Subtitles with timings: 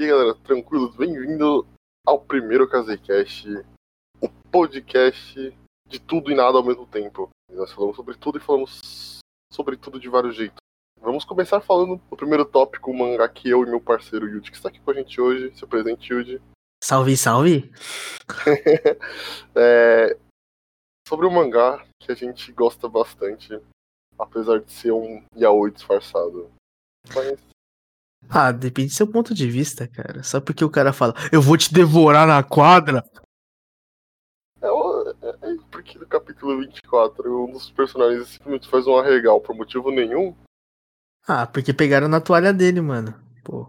[0.00, 0.96] E aí, galera, tranquilos?
[0.96, 1.66] Bem-vindo
[2.06, 3.46] ao primeiro Casecast,
[4.18, 5.54] o podcast
[5.86, 7.28] de tudo e nada ao mesmo tempo.
[7.52, 9.18] Nós falamos sobre tudo e falamos
[9.52, 10.56] sobre tudo de vários jeitos.
[10.98, 14.56] Vamos começar falando do primeiro tópico, o mangá que eu e meu parceiro Yuji, que
[14.56, 15.54] está aqui com a gente hoje.
[15.54, 16.40] Seu presente, Yuji.
[16.82, 17.70] Salve, salve!
[19.54, 20.16] é,
[21.06, 23.60] sobre o mangá que a gente gosta bastante,
[24.18, 26.50] apesar de ser um yaoi disfarçado.
[27.14, 27.49] Mas
[28.28, 30.22] Ah, depende do seu ponto de vista, cara.
[30.22, 33.02] Só porque o cara fala, eu vou te devorar na quadra.
[34.60, 39.40] É, o- é- é porque no capítulo 24 um dos personagens simplesmente faz um arregal
[39.40, 40.36] por motivo nenhum.
[41.26, 43.14] Ah, porque pegaram na toalha dele, mano.
[43.44, 43.66] Pô.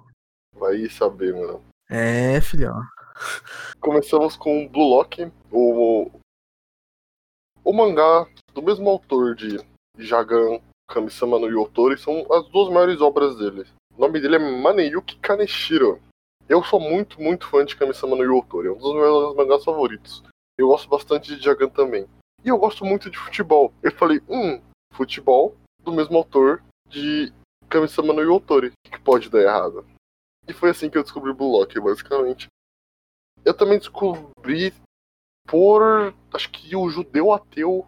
[0.53, 1.63] Vai saber, mano.
[1.89, 2.75] É, filhão.
[3.79, 6.09] Começamos com Blue Lock, o,
[7.63, 9.59] o mangá do mesmo autor de
[9.97, 13.65] Jagan, Kami-sama no Yotori, são as duas maiores obras dele.
[14.01, 16.01] O nome dele é Maneyuki Kaneshiro.
[16.49, 20.23] Eu sou muito, muito fã de Kami-sama no Yotori, é um dos meus mangás favoritos.
[20.57, 22.09] Eu gosto bastante de Jagan também.
[22.43, 23.71] E eu gosto muito de futebol.
[23.83, 24.59] Eu falei, hum,
[24.91, 27.31] futebol do mesmo autor de
[27.69, 28.69] Kami-sama no Yotori.
[28.69, 29.85] O que pode dar errado?
[30.47, 32.47] E foi assim que eu descobri Blue Lock, basicamente.
[33.45, 34.73] Eu também descobri
[35.45, 36.11] por.
[36.33, 37.87] Acho que o Judeu Ateu.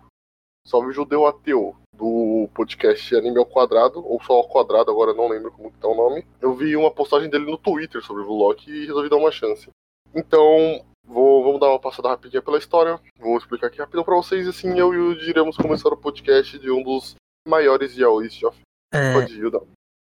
[0.67, 1.75] Salve Judeu Ateu.
[1.94, 5.88] Do podcast Anime ao Quadrado, ou só ao Quadrado, agora não lembro como que tá
[5.88, 6.25] o nome.
[6.41, 9.69] Eu vi uma postagem dele no Twitter sobre o Vlog e resolvi dar uma chance.
[10.14, 12.99] Então, vou, vamos dar uma passada rapidinha pela história.
[13.19, 14.45] Vou explicar aqui rapidão pra vocês.
[14.45, 17.16] e Assim, eu e o iremos começar o podcast de um dos
[17.47, 18.45] maiores yaois de
[18.91, 19.52] É, Pode ir,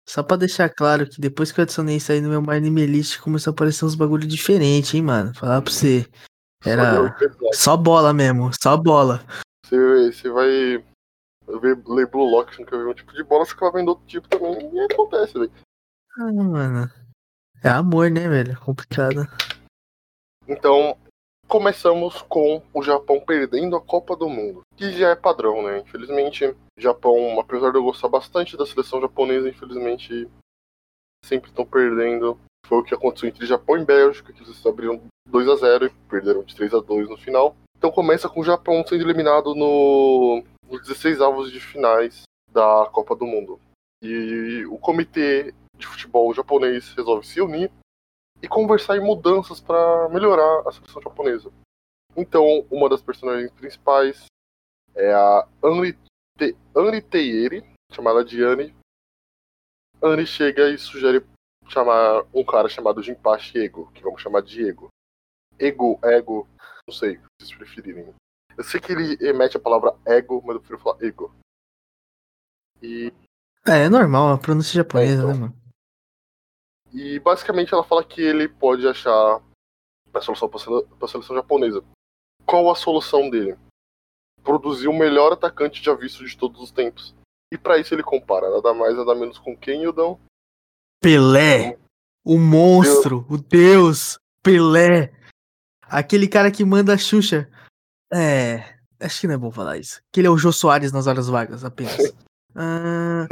[0.09, 3.20] só pra deixar claro que depois que eu adicionei isso aí no meu Anime List,
[3.20, 5.34] começou a aparecer uns bagulho diferente, hein, mano.
[5.34, 6.06] Falar pra você.
[6.64, 7.14] Era
[7.53, 9.22] só bola mesmo, só bola.
[9.66, 10.83] Você, você vai
[11.61, 13.89] ver, ler Blue Lock, você não quer ver um tipo de bola, você acaba vendo
[13.89, 14.75] outro tipo também.
[14.75, 15.53] E aí acontece, velho.
[16.19, 16.91] Ah, mano.
[17.63, 18.59] É amor, né, velho?
[18.61, 19.27] Complicado.
[20.47, 20.97] Então,
[21.47, 24.63] começamos com o Japão perdendo a Copa do Mundo.
[24.77, 25.79] Que já é padrão, né?
[25.79, 30.28] Infelizmente, Japão, apesar de eu gostar bastante da seleção japonesa, infelizmente
[31.25, 32.39] sempre estão perdendo.
[32.67, 35.91] Foi o que aconteceu entre Japão e Bélgica, que eles abriram 2 a 0 e
[36.09, 37.56] perderam de 3 a 2 no final.
[37.77, 43.17] Então começa com o Japão sendo eliminado no, nos 16 avos de finais da Copa
[43.17, 43.61] do Mundo.
[44.03, 47.71] E o comitê de futebol japonês resolve se unir
[48.43, 51.51] e conversar em mudanças para melhorar a seleção japonesa.
[52.17, 54.27] Então, uma das personagens principais
[54.95, 55.97] é a Anri,
[56.75, 58.75] Anri Teieri, chamada de Anne.
[60.03, 61.25] Anne chega e sugere
[61.69, 64.89] chamar um cara chamado Jinpachi Ego, que vamos chamar de Ego.
[65.59, 66.49] Ego, ego,
[66.87, 68.15] não sei, se vocês preferirem.
[68.59, 71.33] Eu sei que ele emete a palavra ego, mas eu prefiro falar ego.
[72.83, 73.13] E
[73.65, 75.29] É, é normal, a pronúncia japonesa, então.
[75.33, 75.55] né, mano?
[76.93, 79.41] E basicamente ela fala que ele pode achar
[80.13, 80.59] a solução para
[81.03, 81.85] a seleção japonesa.
[82.45, 83.57] Qual a solução dele?
[84.43, 87.15] Produzir o melhor atacante já visto de todos os tempos.
[87.53, 90.19] E para isso ele compara nada mais nada menos com quem, Yudão?
[91.01, 91.79] Pelé,
[92.25, 95.13] o monstro, o deus, Pelé.
[95.83, 97.49] Aquele cara que manda a Xuxa.
[98.13, 98.65] É,
[99.01, 100.01] acho que não é bom falar isso.
[100.13, 102.13] Que ele é o Jô Soares nas horas vagas, apenas.
[102.55, 103.27] Ah,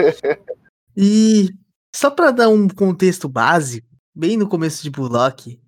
[0.96, 1.50] e
[1.94, 5.58] só pra dar um contexto básico, bem no começo de Bullock,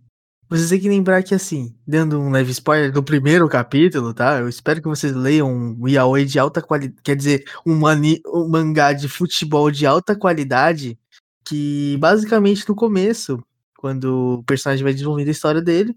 [0.49, 4.39] vocês têm que lembrar que, assim, dando um leve spoiler do primeiro capítulo, tá?
[4.39, 8.49] Eu espero que vocês leiam um yaoi de alta qualidade, quer dizer, um, mani- um
[8.49, 10.99] mangá de futebol de alta qualidade,
[11.45, 13.43] que basicamente no começo,
[13.77, 15.95] quando o personagem vai desenvolvendo a história dele,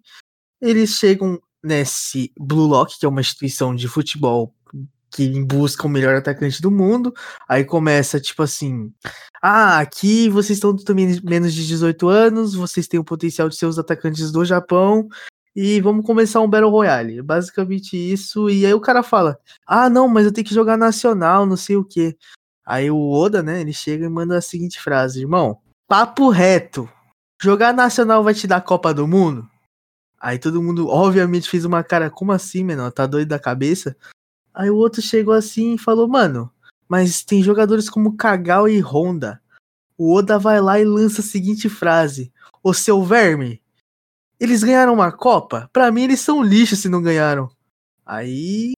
[0.61, 4.53] eles chegam nesse Blue Lock, que é uma instituição de futebol
[5.11, 7.13] que busca o melhor atacante do mundo.
[7.47, 8.91] Aí começa, tipo assim:
[9.41, 13.65] Ah, aqui vocês estão também menos de 18 anos, vocês têm o potencial de ser
[13.65, 15.07] os atacantes do Japão.
[15.53, 17.21] E vamos começar um Battle Royale.
[17.21, 18.49] Basicamente isso.
[18.49, 21.75] E aí o cara fala: Ah, não, mas eu tenho que jogar nacional, não sei
[21.75, 22.15] o quê.
[22.65, 26.89] Aí o Oda, né, ele chega e manda a seguinte frase: Irmão, papo reto.
[27.41, 29.49] Jogar nacional vai te dar Copa do Mundo?
[30.21, 32.91] Aí todo mundo, obviamente, fez uma cara, como assim, menor?
[32.91, 33.97] Tá doido da cabeça?
[34.53, 36.51] Aí o outro chegou assim e falou, mano,
[36.87, 39.41] mas tem jogadores como Kagawa e Honda.
[39.97, 43.61] O Oda vai lá e lança a seguinte frase: Ô seu verme,
[44.39, 45.69] eles ganharam uma Copa?
[45.71, 47.49] Pra mim eles são lixo se não ganharam.
[48.05, 48.73] Aí.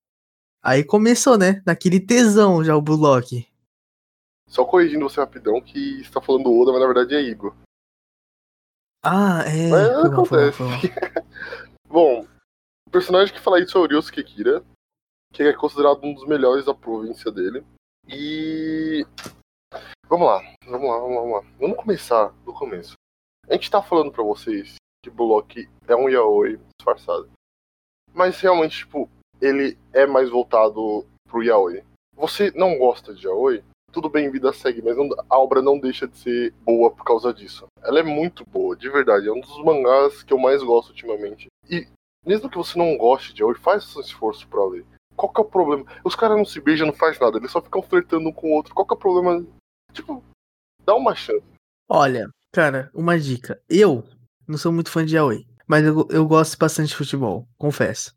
[0.61, 1.61] Aí começou, né?
[1.65, 3.47] Naquele tesão já o Bullock.
[4.47, 7.55] Só corrigindo você rapidão que está falando Oda, mas na verdade é Igor.
[9.01, 9.69] Ah, é.
[9.69, 10.57] Mas foi foi acontece.
[10.57, 11.22] foi.
[11.93, 12.25] Bom,
[12.87, 14.65] o personagem que fala isso é o Ryosuke Kira,
[15.31, 17.63] que é considerado um dos melhores da província dele.
[18.07, 19.05] E.
[20.07, 21.57] Vamos lá, vamos lá, vamos lá, vamos lá.
[21.59, 22.93] Vamos começar do começo.
[23.47, 24.73] A gente tá falando pra vocês
[25.03, 27.29] que Bullock é um yaoi disfarçado.
[28.11, 29.07] Mas realmente, tipo,
[29.39, 31.83] ele é mais voltado pro yaoi.
[32.15, 33.63] Você não gosta de yaoi?
[33.93, 37.31] Tudo bem, vida segue, mas não, a obra não deixa de ser boa por causa
[37.31, 37.67] disso.
[37.83, 39.27] Ela é muito boa, de verdade.
[39.27, 41.47] É um dos mangás que eu mais gosto ultimamente.
[41.69, 41.87] E
[42.25, 44.83] mesmo que você não goste de yaoi, faz um esforço pra ler.
[45.15, 45.85] Qual que é o problema?
[46.03, 48.55] Os caras não se beijam, não faz nada, eles só ficam flertando um com o
[48.55, 48.73] outro.
[48.73, 49.45] Qual que é o problema?
[49.91, 50.23] Tipo,
[50.83, 51.45] dá uma chance.
[51.87, 53.61] Olha, cara, uma dica.
[53.69, 54.03] Eu
[54.47, 58.11] não sou muito fã de yaoi, mas eu, eu gosto bastante de futebol, confesso.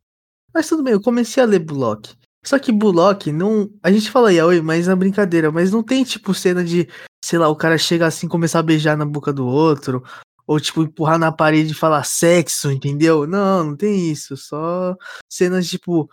[0.54, 2.16] Mas tudo bem, eu comecei a ler Bullock.
[2.46, 3.68] Só que Bullock não.
[3.82, 6.88] A gente fala yaoi, mas na brincadeira, mas não tem tipo cena de,
[7.24, 10.04] sei lá, o cara chega assim começar a beijar na boca do outro,
[10.46, 13.26] ou tipo empurrar na parede e falar sexo, entendeu?
[13.26, 14.36] Não, não tem isso.
[14.36, 14.96] Só
[15.28, 16.08] cenas tipo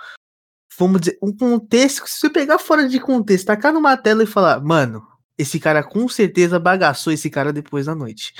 [0.77, 4.27] vamos dizer, um contexto que se você pegar fora de contexto, tacar numa tela e
[4.27, 5.05] falar, mano,
[5.37, 8.33] esse cara com certeza bagaçou esse cara depois da noite.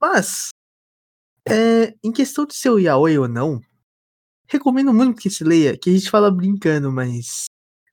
[0.00, 0.48] Mas,
[1.48, 3.60] é, em questão de ser o yaoi ou não,
[4.48, 7.44] recomendo muito que se leia, que a gente fala brincando, mas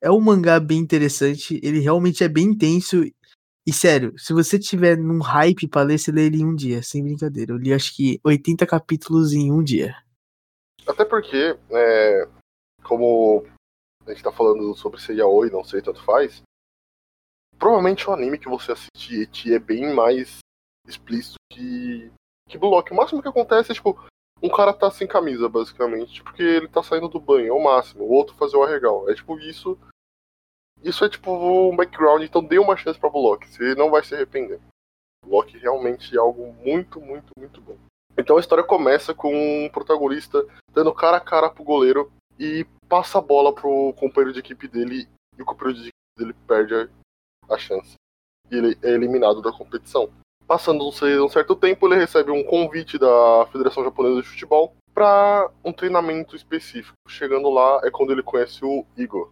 [0.01, 3.03] é um mangá bem interessante, ele realmente é bem intenso.
[3.67, 6.83] E sério, se você tiver num hype pra ler, você lê ele em um dia,
[6.83, 7.51] sem brincadeira.
[7.51, 9.95] Eu li acho que 80 capítulos em um dia.
[10.87, 12.27] Até porque, é,
[12.83, 13.43] como
[14.05, 16.43] a gente tá falando sobre ser yaoi, não sei, tanto faz.
[17.57, 20.37] Provavelmente o anime que você assistir é bem mais
[20.87, 22.11] explícito que,
[22.47, 22.91] que Block.
[22.91, 23.99] O máximo que acontece é, tipo,
[24.41, 28.03] um cara tá sem camisa, basicamente, porque ele tá saindo do banho, é o máximo.
[28.03, 29.09] O outro fazer o arregal.
[29.09, 29.77] É tipo isso.
[30.83, 33.47] Isso é tipo um background, então dê uma chance pra Block.
[33.47, 34.59] Você não vai se arrepender.
[35.25, 37.77] Block realmente é algo muito, muito, muito bom.
[38.17, 43.17] Então a história começa com um protagonista dando cara a cara pro goleiro e passa
[43.17, 46.89] a bola pro companheiro de equipe dele e o companheiro de equipe dele perde
[47.49, 47.95] a chance.
[48.51, 50.11] E ele é eliminado da competição.
[50.47, 55.73] Passando um certo tempo, ele recebe um convite da Federação Japonesa de Futebol para um
[55.73, 56.93] treinamento específico.
[57.07, 59.31] Chegando lá é quando ele conhece o Igor.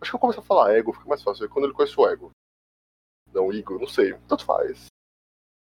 [0.00, 1.44] Acho que eu começo a falar ego, fica mais fácil.
[1.44, 2.30] É quando ele conhece o ego.
[3.32, 4.14] Não, Igor, não sei.
[4.26, 4.86] Tanto faz.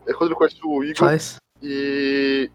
[0.06, 1.08] É quando ele conhece o Igor.
[1.08, 1.38] Faz.
[1.62, 2.52] E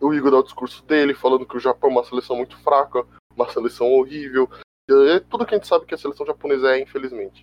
[0.00, 3.06] o Igor dá o discurso dele, falando que o Japão é uma seleção muito fraca,
[3.34, 4.50] uma seleção horrível.
[4.90, 7.42] É tudo que a gente sabe que a seleção japonesa é, infelizmente.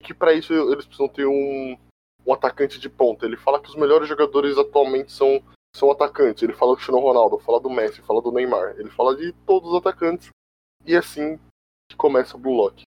[0.00, 1.78] E que para isso eles precisam ter um,
[2.26, 3.26] um atacante de ponta.
[3.26, 5.42] Ele fala que os melhores jogadores atualmente são,
[5.74, 6.42] são atacantes.
[6.42, 8.74] Ele fala do Cristiano Ronaldo, fala do Messi, fala do Neymar.
[8.78, 10.30] Ele fala de todos os atacantes.
[10.86, 11.38] E assim
[11.88, 12.82] que começa o Blue Lock.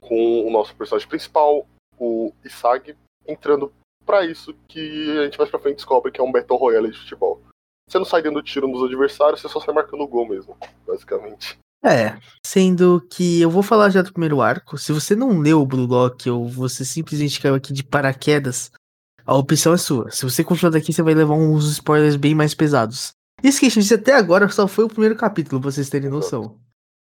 [0.00, 1.66] Com o nosso personagem principal,
[1.98, 3.72] o Isagi, entrando
[4.06, 6.98] para isso que a gente mais pra frente descobre que é um Battle Royale de
[6.98, 7.42] futebol.
[7.88, 10.56] Você não sai dando tiro nos adversários, você só sai marcando o gol mesmo,
[10.86, 11.58] basicamente.
[11.84, 14.76] É, sendo que eu vou falar já do primeiro arco.
[14.76, 18.70] Se você não leu o Blue Lock ou você simplesmente caiu aqui de paraquedas,
[19.24, 20.10] a opção é sua.
[20.10, 23.12] Se você continuar daqui, você vai levar uns spoilers bem mais pesados.
[23.42, 26.58] Esqueça disso, até agora só foi o primeiro capítulo, pra vocês terem noção.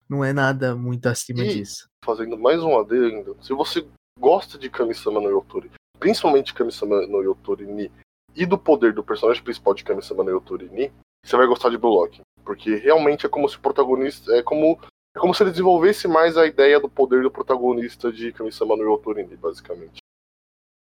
[0.10, 1.88] Não é nada muito acima E- disso.
[2.04, 3.86] Fazendo mais um adendo, se você
[4.20, 7.92] gosta de Kami-sama no Yotori, principalmente Kami-sama no Yotori Ni,
[8.36, 10.92] e do poder do personagem principal de Kami-sama no Yotori Ni,
[11.24, 12.20] você vai gostar de Blue Lock.
[12.44, 14.32] Porque realmente é como se o protagonista.
[14.34, 14.80] É como,
[15.16, 18.84] é como se ele desenvolvesse mais a ideia do poder do protagonista de Kami-sama no
[18.84, 19.98] Yotori Ni, basicamente.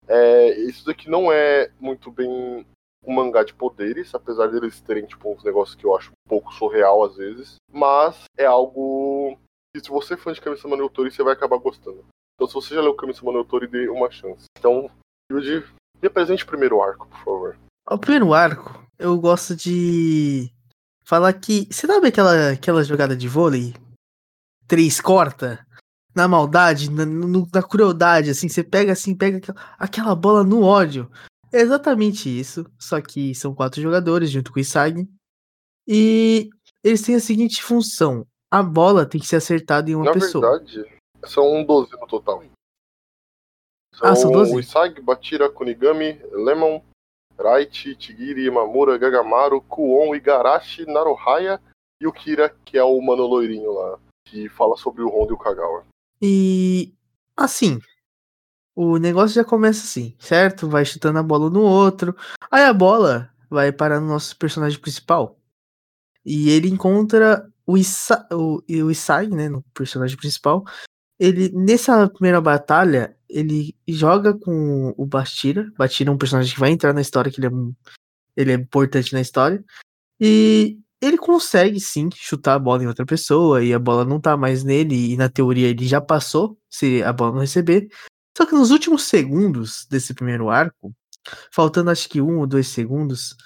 [0.06, 2.66] É, isso daqui não é muito bem
[3.04, 6.52] um mangá de poderes, apesar deles terem tipo, uns negócios que eu acho um pouco
[6.52, 7.56] surreal às vezes.
[7.70, 9.38] Mas é algo
[9.74, 12.04] que se você é fã de Kami-sama no Yotori, você vai acabar gostando.
[12.34, 14.44] Então se você já leu Kami-sama no Yotori, dê uma chance.
[14.58, 14.90] Então,
[15.30, 15.64] Yuji,
[16.00, 17.58] me apresente o primeiro arco, por favor.
[17.90, 20.50] O primeiro arco, eu gosto de
[21.08, 21.66] falar que.
[21.70, 23.74] Você sabe aquela, aquela jogada de vôlei?
[24.66, 25.64] Três corta?
[26.14, 30.62] Na maldade, na, no- na crueldade, assim, você pega assim, pega aquela, aquela bola no
[30.62, 31.10] ódio.
[31.52, 32.66] É exatamente isso.
[32.78, 35.08] Só que são quatro jogadores junto com o Isagi.
[35.86, 36.50] E
[36.84, 40.58] eles têm a seguinte função: a bola tem que ser acertada em uma Na pessoa.
[40.58, 40.84] verdade,
[41.26, 42.44] são 12 no total.
[44.00, 44.54] Ah, são 12?
[44.54, 46.80] o Isagi, Batira, Kunigami, Lemon,
[47.38, 51.60] Raichi, Tigiri, Mamura, Gagamaru, Kuon, Igarashi, Naruhaya
[52.00, 55.34] e o Kira, que é o mano loirinho lá, que fala sobre o Honda e
[55.34, 55.84] o Kagawa.
[56.20, 56.92] E
[57.36, 57.78] assim,
[58.74, 60.68] o negócio já começa assim, certo?
[60.68, 62.16] Vai chutando a bola no outro.
[62.50, 65.38] Aí a bola vai parar no nosso personagem principal.
[66.24, 69.48] E ele encontra o, Isa o, o Isai, né?
[69.48, 70.64] No personagem principal.
[71.18, 75.70] Ele, nessa primeira batalha, ele joga com o Bastira.
[75.76, 77.50] Bastira é um personagem que vai entrar na história, que ele é,
[78.36, 79.64] ele é importante na história.
[80.20, 84.36] E ele consegue sim chutar a bola em outra pessoa e a bola não tá
[84.36, 87.88] mais nele e na teoria ele já passou se a bola não receber.
[88.36, 90.92] Só que nos últimos segundos desse primeiro arco,
[91.52, 93.36] faltando acho que um ou dois segundos,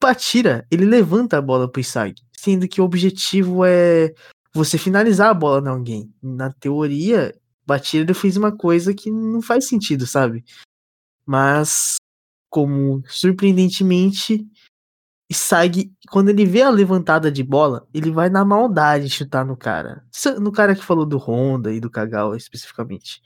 [0.00, 4.12] Patira, ele levanta a bola pro Isagi, sendo que o objetivo é
[4.56, 6.14] você finalizar a bola em alguém.
[6.22, 7.34] Na teoria,
[7.92, 10.44] ele fez uma coisa que não faz sentido, sabe?
[11.24, 11.96] Mas,
[12.48, 14.46] como surpreendentemente,
[15.28, 20.04] Isagi, quando ele vê a levantada de bola, ele vai na maldade chutar no cara.
[20.40, 23.20] No cara que falou do Honda e do Kagawa especificamente.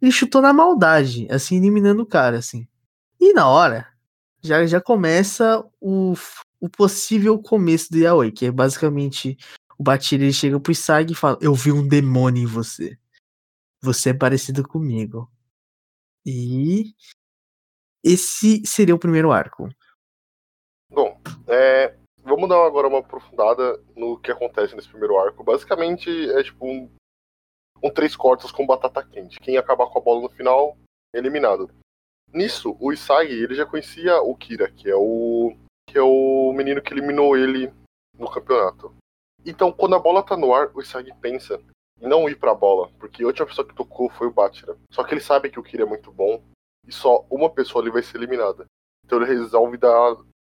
[0.00, 2.66] Ele chutou na maldade, assim, eliminando o cara, assim.
[3.20, 3.86] E na hora,
[4.40, 6.14] já, já começa o,
[6.58, 9.36] o possível começo do Yaoi, que é basicamente
[9.80, 12.98] o Batira ele chega pro Isagi e fala: Eu vi um demônio em você.
[13.82, 15.26] Você é parecido comigo.
[16.26, 16.94] E
[18.04, 19.70] esse seria o primeiro arco.
[20.90, 21.18] Bom,
[21.48, 25.42] é, vamos dar agora uma aprofundada no que acontece nesse primeiro arco.
[25.42, 26.94] Basicamente é tipo um,
[27.82, 29.40] um três cortes com batata quente.
[29.40, 30.76] Quem acabar com a bola no final
[31.14, 31.70] eliminado.
[32.30, 35.56] Nisso, o Isagi ele já conhecia o Kira, que é o
[35.88, 37.72] que é o menino que eliminou ele
[38.14, 38.94] no campeonato.
[39.44, 41.60] Então, quando a bola tá no ar, o Isagi pensa
[42.00, 44.76] em não ir pra bola, porque a última pessoa que tocou foi o Batira.
[44.90, 46.42] Só que ele sabe que o Kira é muito bom
[46.86, 48.64] e só uma pessoa ali vai ser eliminada.
[49.04, 50.16] Então ele resolve dar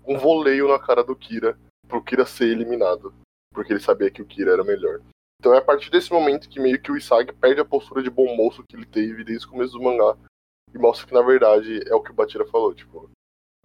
[0.06, 1.58] um voleio na cara do Kira
[1.88, 3.14] pro Kira ser eliminado,
[3.52, 5.00] porque ele sabia que o Kira era melhor.
[5.40, 8.10] Então é a partir desse momento que meio que o Isagi perde a postura de
[8.10, 10.16] bom moço que ele teve desde o começo do mangá
[10.74, 13.10] e mostra que na verdade é o que o Batira falou, tipo,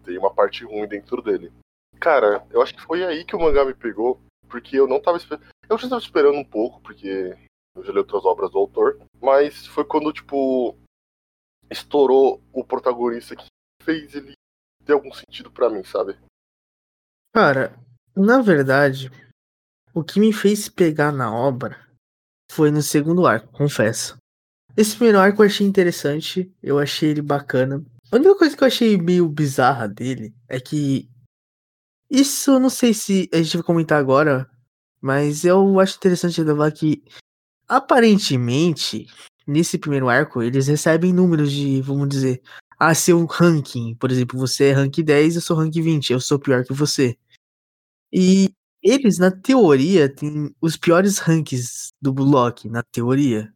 [0.02, 1.52] tem uma parte ruim dentro dele.
[2.00, 5.18] Cara, eu acho que foi aí que o mangá me pegou, porque eu não tava
[5.18, 5.46] esperando.
[5.68, 7.36] Eu já estava esperando um pouco, porque
[7.74, 10.76] eu já li outras obras do autor, mas foi quando, tipo,
[11.70, 13.46] estourou o protagonista que
[13.82, 14.32] fez ele
[14.84, 16.16] ter algum sentido para mim, sabe?
[17.34, 17.78] Cara,
[18.14, 19.10] na verdade,
[19.92, 21.86] o que me fez pegar na obra
[22.50, 24.16] foi no segundo arco, confesso.
[24.76, 27.84] Esse primeiro arco eu achei interessante, eu achei ele bacana.
[28.12, 31.08] A única coisa que eu achei meio bizarra dele é que.
[32.10, 34.48] Isso não sei se a gente vai comentar agora,
[35.00, 37.02] mas eu acho interessante levar que.
[37.68, 39.06] Aparentemente,
[39.46, 42.42] nesse primeiro arco, eles recebem números de, vamos dizer,
[42.78, 43.94] ah, seu ranking.
[43.96, 47.16] Por exemplo, você é rank 10, eu sou rank 20, eu sou pior que você.
[48.12, 48.50] E
[48.82, 53.52] eles, na teoria, têm os piores ranks do bloco, na teoria.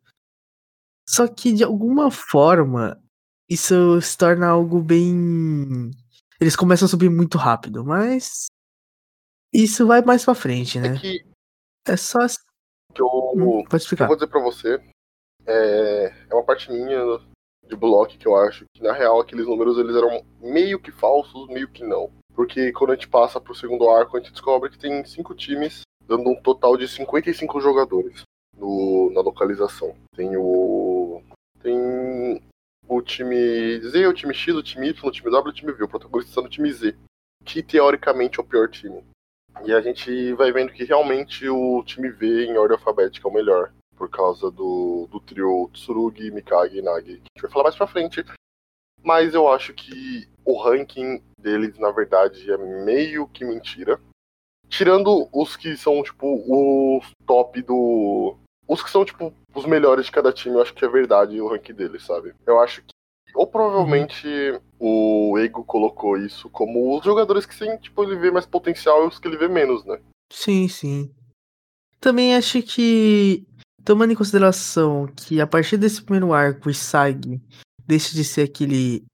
[1.08, 3.00] Só que de alguma forma
[3.48, 5.90] isso se torna algo bem.
[6.40, 8.46] Eles começam a subir muito rápido, mas
[9.52, 10.94] isso vai mais pra frente, né?
[10.94, 11.24] É que,
[11.86, 12.18] é só.
[12.94, 14.04] que eu, hum, pode explicar.
[14.04, 14.80] eu vou dizer pra você.
[15.46, 17.18] É, é uma parte minha
[17.66, 21.46] de bloco que eu acho que na real aqueles números eles eram meio que falsos,
[21.48, 22.10] meio que não.
[22.34, 25.82] Porque quando a gente passa pro segundo arco, a gente descobre que tem cinco times,
[26.06, 28.22] dando um total de 55 jogadores
[28.56, 29.94] no, na localização.
[30.14, 31.22] Tem o.
[31.62, 32.42] Tem
[32.90, 35.84] o time Z, o time X, o time Y, o time W, o time V.
[35.84, 36.96] O protagonista está no time Z,
[37.44, 39.04] que teoricamente é o pior time.
[39.64, 43.34] E a gente vai vendo que realmente o time V em ordem alfabética é o
[43.34, 47.64] melhor, por causa do, do trio Tsurugi, Mikage e Nagi, que a gente vai falar
[47.64, 48.24] mais pra frente.
[49.02, 54.00] Mas eu acho que o ranking deles, na verdade, é meio que mentira.
[54.68, 58.36] Tirando os que são, tipo, os top do,
[58.70, 61.48] os que são, tipo, os melhores de cada time, eu acho que é verdade o
[61.48, 62.32] ranking deles, sabe?
[62.46, 62.94] Eu acho que.
[63.34, 64.26] Ou provavelmente
[64.78, 69.08] o Ego colocou isso como os jogadores que sim, tipo, ele vê mais potencial e
[69.08, 70.00] os que ele vê menos, né?
[70.32, 71.12] Sim, sim.
[72.00, 73.44] Também acho que,
[73.84, 77.40] tomando em consideração que a partir desse primeiro arco, o Isagi
[77.84, 79.04] deixa de ser aquele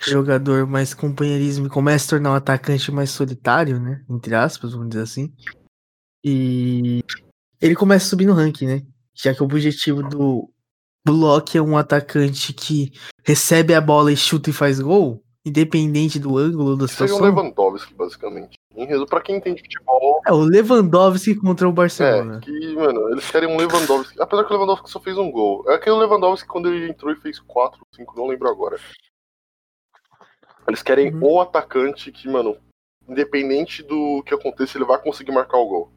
[0.00, 4.04] jogador mais companheirismo e começa a tornar um atacante mais solitário, né?
[4.08, 5.32] Entre aspas, vamos dizer assim.
[6.24, 7.02] E
[7.60, 8.86] ele começa a subir no ranking, né?
[9.14, 10.48] Já que o objetivo do
[11.04, 12.92] Block é um atacante que
[13.24, 17.18] recebe a bola e chuta e faz gol, independente do ângulo da situação.
[17.18, 18.54] Seria o Lewandowski, basicamente.
[18.74, 20.22] Em resumo, pra quem entende futebol.
[20.26, 22.38] É, o Lewandowski contra o Barcelona.
[22.38, 24.20] É, que, mano, eles querem um Lewandowski.
[24.20, 25.64] Apesar que o Lewandowski só fez um gol.
[25.68, 28.78] É aquele Lewandowski quando ele entrou e fez 4, 5, não lembro agora.
[30.66, 31.32] Eles querem uhum.
[31.32, 32.56] o atacante que, mano,
[33.08, 35.92] independente do que aconteça, ele vai conseguir marcar o gol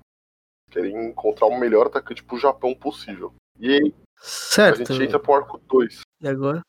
[0.76, 3.34] querem encontrar o melhor atacante pro Japão possível.
[3.60, 4.82] E aí, certo.
[4.82, 6.02] a gente entra pro arco 2.
[6.22, 6.62] E agora?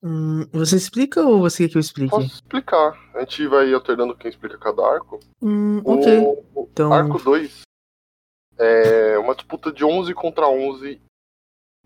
[0.00, 2.10] Hum, você explica ou você quer que eu explique?
[2.10, 2.96] Posso explicar.
[3.14, 5.18] A gente vai alternando quem explica cada arco.
[5.42, 6.18] Hum, ok.
[6.54, 6.92] O, então...
[6.92, 7.62] Arco 2
[8.56, 11.00] é uma disputa de 11 contra 11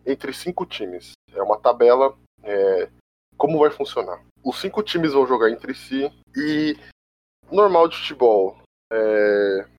[0.05, 1.13] entre cinco times.
[1.33, 2.15] É uma tabela.
[2.43, 2.91] É...
[3.39, 4.23] Como vai funcionar?
[4.45, 6.77] Os cinco times vão jogar entre si e
[7.51, 8.59] normal de futebol.
[8.93, 9.72] É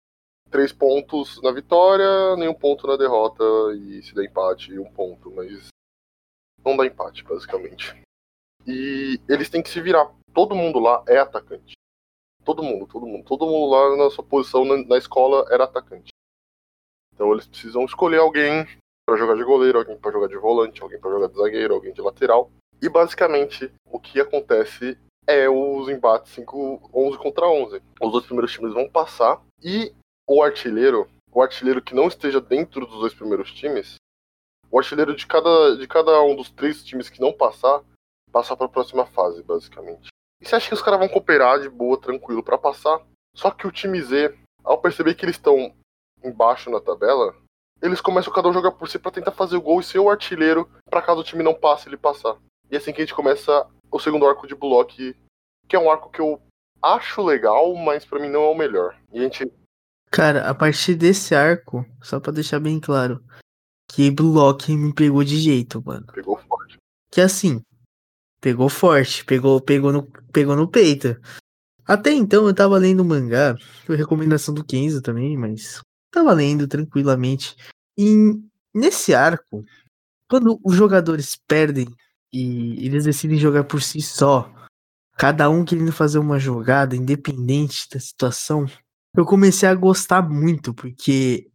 [0.54, 3.44] três pontos na vitória, nenhum ponto na derrota,
[3.76, 5.70] e se der empate, um ponto, mas
[6.64, 8.00] não dá empate, basicamente.
[8.68, 10.14] E eles têm que se virar.
[10.32, 11.74] Todo mundo lá é atacante.
[12.46, 13.26] Todo mundo, todo mundo.
[13.26, 16.10] Todo mundo lá na sua posição na, na escola era atacante.
[17.16, 18.68] Então eles precisam escolher alguém
[19.08, 21.94] para jogar de goleiro, alguém para jogar de volante, alguém para jogar de zagueiro, alguém
[21.94, 22.52] de lateral.
[22.80, 27.82] E basicamente o que acontece é os embates 5, 11 contra 11.
[28.00, 29.92] Os dois primeiros times vão passar e
[30.36, 33.96] o artilheiro, o artilheiro que não esteja dentro dos dois primeiros times,
[34.72, 37.84] o artilheiro de cada, de cada um dos três times que não passar,
[38.32, 40.08] passar para a próxima fase, basicamente.
[40.42, 43.00] E você acha que os caras vão cooperar de boa, tranquilo para passar?
[43.36, 45.74] Só que o time Z, ao perceber que eles estão
[46.24, 47.36] embaixo na tabela,
[47.82, 50.00] eles começam cada um a jogar por si para tentar fazer o gol e ser
[50.00, 52.38] o artilheiro para caso o time não passe, ele passar.
[52.72, 55.16] E é assim que a gente começa o segundo arco de Bullock,
[55.68, 56.42] que é um arco que eu
[56.82, 58.98] acho legal, mas para mim não é o melhor.
[59.12, 59.52] E a gente
[60.14, 63.20] Cara, a partir desse arco, só pra deixar bem claro,
[63.90, 66.06] que Bullock me pegou de jeito, mano.
[66.14, 66.78] pegou forte.
[67.12, 67.64] Que assim,
[68.40, 71.20] pegou forte, pegou, pegou, no, pegou no peito.
[71.84, 73.56] Até então eu tava lendo mangá,
[73.88, 77.56] foi recomendação do Kenzo também, mas tava lendo tranquilamente.
[77.98, 78.40] E
[78.72, 79.66] nesse arco,
[80.30, 81.88] quando os jogadores perdem
[82.32, 84.48] e eles decidem jogar por si só,
[85.18, 88.68] cada um querendo fazer uma jogada, independente da situação,
[89.16, 91.50] eu comecei a gostar muito, porque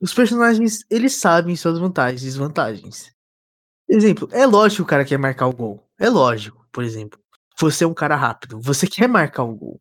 [0.00, 3.12] os personagens, eles sabem suas vantagens e desvantagens.
[3.88, 5.88] Exemplo, é lógico que o cara quer marcar o gol.
[5.98, 7.18] É lógico, por exemplo.
[7.58, 9.80] Você é um cara rápido, você quer marcar o gol.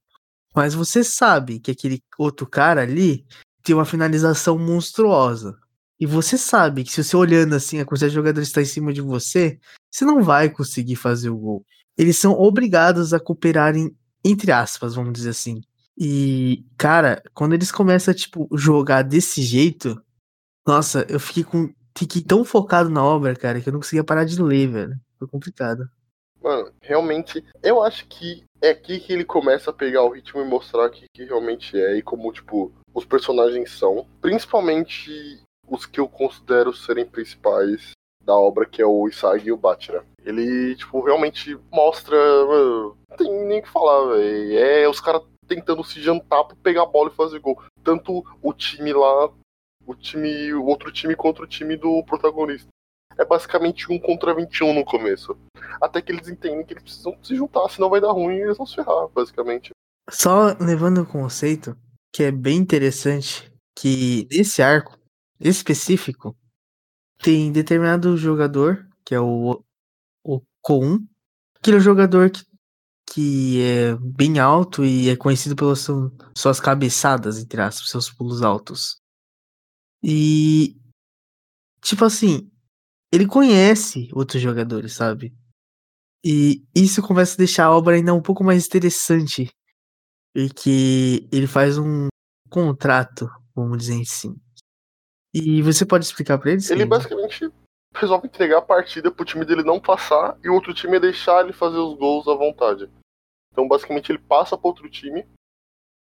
[0.55, 3.25] Mas você sabe que aquele outro cara ali
[3.63, 5.57] tem uma finalização monstruosa.
[5.99, 8.93] E você sabe que se você olhando assim, a quantidade de jogadores está em cima
[8.93, 11.65] de você, você não vai conseguir fazer o gol.
[11.97, 15.61] Eles são obrigados a cooperarem, entre aspas, vamos dizer assim.
[15.97, 20.01] E, cara, quando eles começam a, tipo, jogar desse jeito,
[20.65, 21.73] nossa, eu fiquei com.
[21.95, 24.95] Fiquei tão focado na obra, cara, que eu não conseguia parar de ler, velho.
[25.19, 25.87] Foi complicado.
[26.41, 30.45] Mano, realmente, eu acho que é aqui que ele começa a pegar o ritmo e
[30.45, 34.07] mostrar o que, que realmente é e como, tipo, os personagens são.
[34.19, 37.91] Principalmente os que eu considero serem principais
[38.25, 40.03] da obra, que é o Isagi e o Batira.
[40.25, 42.17] Ele, tipo, realmente mostra.
[42.17, 44.57] Mano, não tem nem o que falar, velho.
[44.57, 47.61] É os caras tentando se jantar pra pegar a bola e fazer gol.
[47.83, 49.29] Tanto o time lá,
[49.85, 52.67] o time, o outro time contra o time do protagonista.
[53.17, 55.37] É basicamente um contra 21 no começo.
[55.79, 58.57] Até que eles entendem que eles precisam se juntar, senão vai dar ruim e eles
[58.57, 59.71] vão se ferrar, basicamente.
[60.09, 61.77] Só levando o conceito,
[62.11, 64.97] que é bem interessante, que nesse arco
[65.39, 66.35] específico,
[67.21, 69.63] tem determinado jogador, que é o,
[70.23, 70.99] o Kon,
[71.57, 72.43] aquele jogador que
[73.13, 75.85] que é bem alto e é conhecido pelas
[76.35, 78.97] suas cabeçadas, entre aspas, seus pulos altos.
[80.01, 80.75] E,
[81.81, 82.49] tipo assim,
[83.11, 85.31] ele conhece outros jogadores, sabe?
[86.25, 89.49] E isso começa a deixar a obra ainda um pouco mais interessante.
[90.35, 92.07] E que ele faz um
[92.49, 94.35] contrato, vamos dizer assim.
[95.31, 96.69] E você pode explicar pra eles?
[96.71, 97.51] Ele basicamente
[97.95, 101.53] resolve entregar a partida pro time dele não passar e o outro time deixar ele
[101.53, 102.89] fazer os gols à vontade.
[103.53, 105.25] Então, basicamente, ele passa para outro time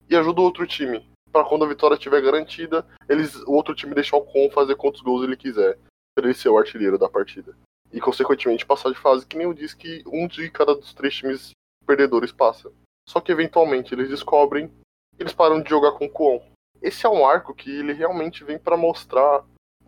[0.08, 1.06] e ajuda o outro time.
[1.30, 5.02] Para quando a vitória estiver garantida, eles, o outro time deixar o Com fazer quantos
[5.02, 5.76] gols ele quiser.
[6.16, 7.54] Pra ele ser o artilheiro da partida.
[7.92, 11.14] E, consequentemente, passar de fase, que nem eu disse que um de cada dos três
[11.14, 11.50] times
[11.84, 12.72] perdedores passa.
[13.08, 14.72] Só que, eventualmente, eles descobrem
[15.18, 16.42] eles param de jogar com o Kwon.
[16.82, 19.44] Esse é um arco que ele realmente vem para mostrar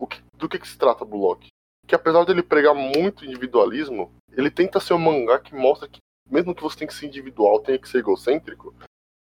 [0.09, 1.47] que, do que, que se trata Bullock.
[1.85, 6.53] Que apesar dele pregar muito individualismo, ele tenta ser um mangá que mostra que mesmo
[6.53, 8.73] que você tenha que ser individual, tenha que ser egocêntrico,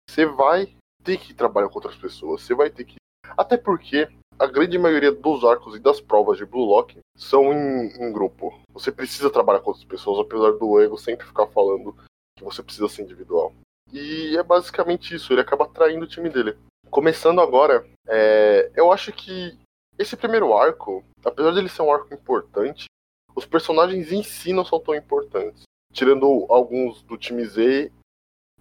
[0.10, 2.96] você vai ter que trabalhar com outras pessoas, você vai ter que.
[3.38, 7.88] Até porque a grande maioria dos arcos e das provas de Blue Lock são em,
[8.02, 8.60] em grupo.
[8.74, 11.96] Você precisa trabalhar com outras pessoas, apesar do ego sempre ficar falando
[12.38, 13.54] que você precisa ser individual.
[13.94, 16.58] E é basicamente isso, ele acaba traindo o time dele.
[16.90, 19.58] Começando agora, é, eu acho que
[19.98, 22.86] esse primeiro arco, apesar dele ser um arco importante,
[23.34, 25.64] os personagens em si não são tão importantes
[25.96, 27.92] tirando alguns do time Z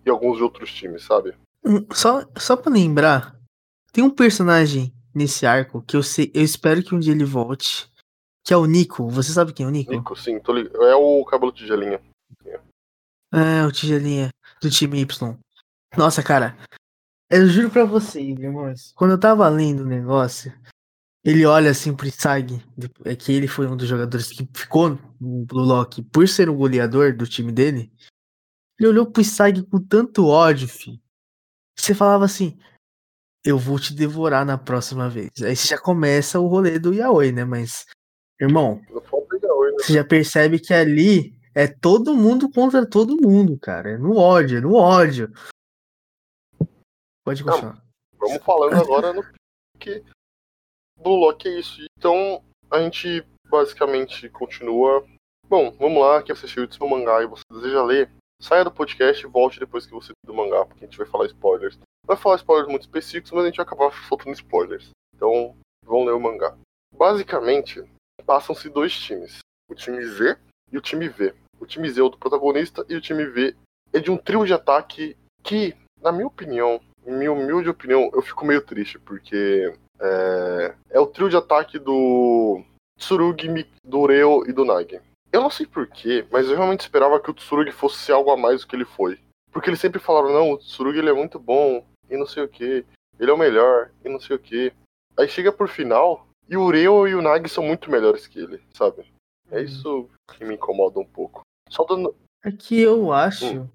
[0.07, 1.35] e alguns de outros times, sabe?
[1.65, 3.37] Hum, só, só pra lembrar,
[3.93, 7.91] tem um personagem nesse arco que eu sei, eu espero que um dia ele volte,
[8.45, 9.09] que é o Nico.
[9.09, 9.91] Você sabe quem é o Nico?
[9.91, 10.71] Nico, sim, tô lig...
[10.73, 12.01] é o cabelo tigelinha.
[13.33, 14.31] É, o tigelinha
[14.63, 15.37] do time Y.
[15.97, 16.57] Nossa, cara,
[17.29, 20.53] eu juro pra vocês, irmãos, quando eu tava lendo o negócio,
[21.25, 22.63] ele olha assim pro Sag,
[23.03, 27.17] é que ele foi um dos jogadores que ficou no Loki por ser o goleador
[27.17, 27.91] do time dele.
[28.79, 31.01] Ele olhou pro Sag com tanto ódio, filho.
[31.79, 32.59] Você falava assim:
[33.43, 35.31] Eu vou te devorar na próxima vez.
[35.43, 37.45] Aí você já começa o rolê do Yaoi, né?
[37.45, 37.87] Mas,
[38.39, 38.83] irmão,
[39.43, 39.77] Yaoi, né?
[39.79, 43.93] você já percebe que ali é todo mundo contra todo mundo, cara.
[43.93, 45.33] É no ódio, é no ódio.
[47.25, 47.83] Pode continuar.
[48.19, 49.23] Vamos falando agora no
[49.81, 50.05] que
[50.99, 51.85] Blue é isso.
[51.99, 55.07] Então a gente basicamente continua.
[55.49, 59.29] Bom, vamos lá, quem assistiu o mangá e você deseja ler, saia do podcast e
[59.29, 61.79] volte depois que você do mangá, porque a gente vai falar spoilers.
[62.07, 64.91] Vai falar spoilers muito específicos, mas a gente vai acabar soltando spoilers.
[65.15, 65.55] Então,
[65.85, 66.57] vão ler o mangá.
[66.97, 67.85] Basicamente,
[68.27, 69.39] passam-se dois times:
[69.71, 70.39] o time Z
[70.73, 71.35] e o time V.
[71.61, 73.55] O time Z é o do protagonista e o time V
[73.93, 78.45] é de um trio de ataque que, na minha opinião, minha humilde opinião, eu fico
[78.45, 82.63] meio triste, porque é, é o trio de ataque do
[82.99, 85.01] Tsurugi, do Reo e do Nagi.
[85.33, 88.61] Eu não sei porquê, mas eu realmente esperava que o Tsurugi fosse algo a mais
[88.61, 89.19] do que ele foi.
[89.51, 92.49] Porque eles sempre falaram, não, o Tsurugi ele é muito bom, e não sei o
[92.49, 92.85] que,
[93.19, 94.73] ele é o melhor, e não sei o que.
[95.17, 98.63] Aí chega por final, e o Reo e o Nagi são muito melhores que ele,
[98.75, 99.05] sabe?
[99.51, 99.65] É uhum.
[99.65, 101.43] isso que me incomoda um pouco.
[101.69, 102.15] Só dando...
[102.45, 103.71] É que eu acho, hum.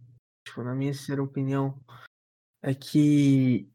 [0.47, 1.77] tipo, na minha sincera opinião,
[2.61, 3.67] é que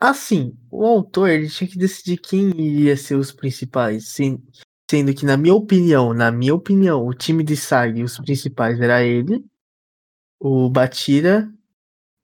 [0.00, 5.36] assim, o autor ele tinha que decidir quem iria ser os principais, sendo que na
[5.36, 9.44] minha opinião, na minha opinião, o time de Sag, os principais era ele,
[10.40, 11.48] o Batira,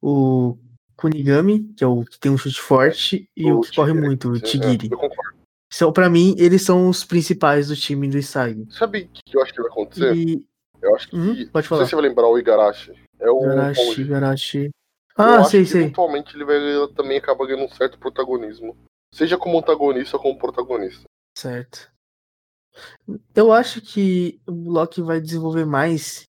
[0.03, 0.59] o
[0.97, 4.31] Kunigami, que é o que tem um chute forte, e o, o que corre muito,
[4.31, 4.89] o Tigiri.
[4.93, 5.37] É,
[5.75, 8.67] então, pra mim, eles são os principais do time do Isagi.
[8.71, 10.17] Sabe o que eu acho que vai acontecer?
[10.17, 10.45] E...
[10.81, 11.17] Eu acho que.
[11.17, 11.81] Hum, pode falar.
[11.81, 12.93] Não sei se você vai lembrar o Igarashi.
[13.19, 13.43] É o.
[13.43, 14.71] Igarashi, Igarashi.
[15.17, 15.83] Ah, sei, sei.
[15.83, 16.59] Eventualmente ele vai
[16.95, 18.77] também acaba ganhando um certo protagonismo.
[19.13, 21.05] Seja como antagonista ou como protagonista.
[21.37, 21.91] Certo.
[23.35, 26.25] Eu acho que o Loki vai desenvolver mais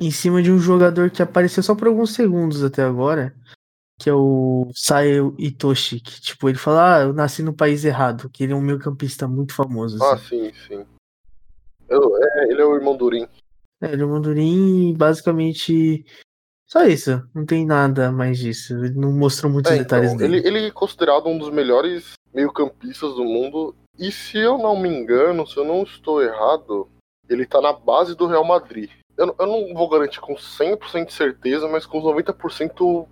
[0.00, 3.34] em cima de um jogador que apareceu só por alguns segundos até agora,
[3.98, 8.30] que é o Sayo Itoshi, que tipo, ele fala, ah, eu nasci no país errado,
[8.30, 9.98] que ele é um meio campista muito famoso.
[10.00, 10.48] Ah, assim.
[10.48, 10.86] Ah, sim, sim.
[11.88, 13.26] Eu, é, ele é o irmão Durin.
[13.80, 16.04] É, ele é o irmão Durin e basicamente
[16.68, 18.74] só isso, não tem nada mais disso.
[18.74, 20.46] Ele não mostrou muitos é, detalhes então, dele.
[20.46, 23.74] Ele, ele é considerado um dos melhores meio-campistas do mundo.
[23.98, 26.86] E se eu não me engano, se eu não estou errado,
[27.26, 28.90] ele tá na base do Real Madrid.
[29.16, 33.08] Eu, eu não vou garantir com 100% de certeza, mas com 90%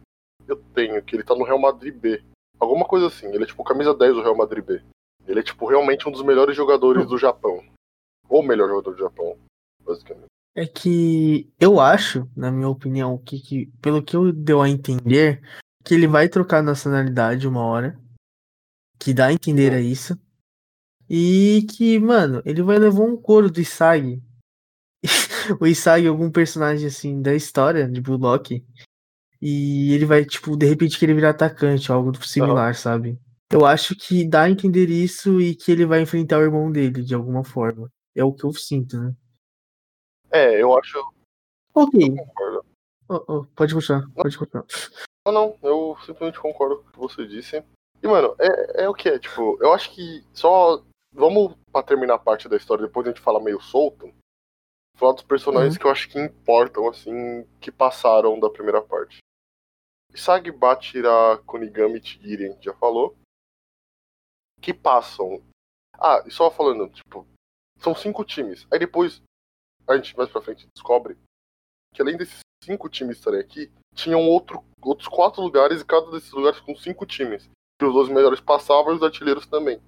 [0.47, 2.23] eu tenho, que ele tá no Real Madrid B.
[2.61, 3.27] Alguma coisa assim.
[3.29, 4.83] Ele é tipo camisa 10 do Real Madrid B.
[5.27, 7.65] Ele é tipo realmente um dos melhores jogadores do Japão.
[8.29, 9.39] Ou o melhor jogador do Japão,
[9.83, 10.36] basicamente.
[10.59, 15.43] É que eu acho, na minha opinião, que, que pelo que eu deu a entender,
[15.85, 18.01] que ele vai trocar nacionalidade uma hora.
[18.99, 20.19] Que dá a entender a isso.
[21.11, 24.23] E que, mano, ele vai levar um couro do Isagi.
[25.61, 28.65] o Isagi, algum personagem assim da história de Blue Lock.
[29.43, 32.75] E ele vai, tipo, de repente querer virar atacante, algo similar, uhum.
[32.75, 33.21] sabe?
[33.53, 37.03] Eu acho que dá a entender isso e que ele vai enfrentar o irmão dele
[37.03, 37.93] de alguma forma.
[38.15, 39.15] É o que eu sinto, né?
[40.31, 40.99] É, eu acho.
[41.75, 42.01] Ok.
[42.01, 42.67] Eu concordo.
[43.09, 44.11] Oh, oh, pode continuar, não.
[44.11, 44.67] pode continuar.
[45.27, 47.65] Não, não, eu simplesmente concordo com o que você disse.
[48.03, 50.83] E, mano, é, é o que é, tipo, eu acho que só.
[51.13, 54.13] Vamos pra terminar a parte da história, depois a gente fala meio solto.
[54.97, 55.81] Falar dos personagens uhum.
[55.81, 59.19] que eu acho que importam, assim, que passaram da primeira parte.
[60.13, 63.17] Isagi, Bachira, Kunigami e Tigiri, a gente já falou.
[64.61, 65.43] Que passam.
[65.95, 67.27] Ah, e só falando, tipo,
[67.79, 68.67] são cinco times.
[68.71, 69.23] Aí depois
[69.89, 71.17] a gente mais pra frente descobre
[71.95, 76.31] que além desses cinco times estarem aqui, tinham outro, outros quatro lugares e cada desses
[76.33, 77.49] lugares com cinco times.
[77.79, 79.81] Que os dois melhores passavam e os artilheiros também.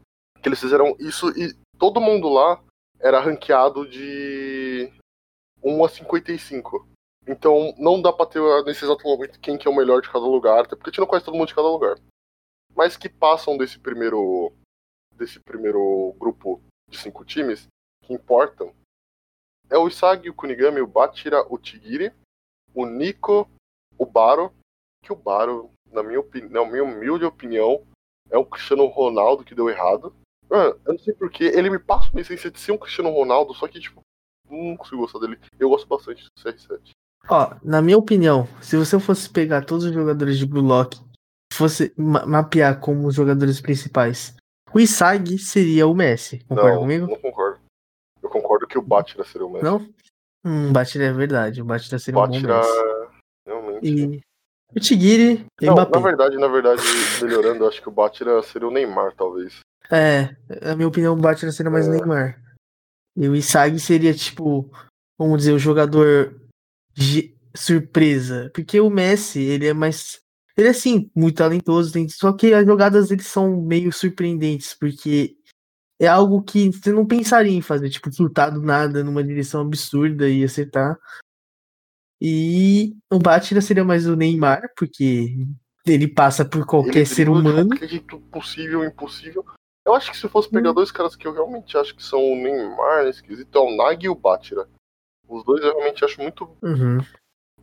[0.42, 2.62] Que eles fizeram isso e todo mundo lá
[3.00, 4.90] era ranqueado de
[5.62, 6.88] 1 a 55.
[7.26, 10.24] Então não dá pra ter nesse exato momento quem que é o melhor de cada
[10.24, 11.98] lugar, até porque a gente não conhece todo mundo de cada lugar.
[12.74, 14.52] Mas que passam desse primeiro
[15.14, 17.66] desse primeiro grupo de cinco times,
[18.04, 18.72] que importam,
[19.70, 22.12] é o Isagi, o Kunigami, o Bachira, o Tigiri,
[22.74, 23.48] o Nico,
[23.96, 24.52] o Baro,
[25.02, 27.82] que o Baro, na minha, opinião, na minha humilde opinião,
[28.30, 30.14] é o Cristiano Ronaldo que deu errado.
[30.48, 33.54] Mano, eu não sei porquê, ele me passa uma essência de ser um Cristiano Ronaldo,
[33.54, 34.00] só que, tipo,
[34.48, 35.38] não consigo gostar dele.
[35.58, 36.90] Eu gosto bastante do CR7.
[37.28, 40.98] Ó, na minha opinião, se você fosse pegar todos os jogadores de Blue Lock,
[41.52, 44.34] fosse ma mapear como os jogadores principais,
[44.72, 46.38] o Isagi seria o Messi.
[46.48, 47.06] Concorda não, comigo?
[47.06, 47.27] Não.
[48.28, 49.64] Eu concordo que o Batira seria o Messi.
[49.64, 49.88] Não?
[50.44, 51.62] Hum, Batira é verdade.
[51.62, 53.10] O Batira seria Batira, um bom Messi.
[53.46, 54.22] realmente.
[54.74, 56.82] E o Tigiri não, Na verdade, na verdade,
[57.22, 59.60] melhorando, acho que o Batira seria o Neymar, talvez.
[59.90, 61.90] É, na minha opinião, o Batira seria mais é.
[61.90, 62.38] o Neymar.
[63.16, 64.70] E o Isagi seria, tipo,
[65.18, 66.38] vamos dizer, o jogador
[66.92, 68.50] de surpresa.
[68.54, 70.20] Porque o Messi, ele é mais.
[70.54, 75.37] Ele é, sim, muito talentoso, só que as jogadas dele são meio surpreendentes, porque
[76.00, 80.28] é algo que você não pensaria em fazer, tipo, chutar do nada numa direção absurda
[80.28, 80.96] e acertar.
[82.20, 85.36] E o Batira seria mais o Neymar, porque
[85.86, 87.76] ele passa por qualquer ser humano.
[87.86, 89.44] jeito possível, impossível.
[89.86, 90.52] Eu acho que se fosse Hum.
[90.52, 94.04] pegar dois caras que eu realmente acho que são o Neymar, esquisito, é o Nag
[94.04, 94.68] e o Batira.
[95.28, 96.44] Os dois eu realmente acho muito.
[96.62, 96.98] Uhum.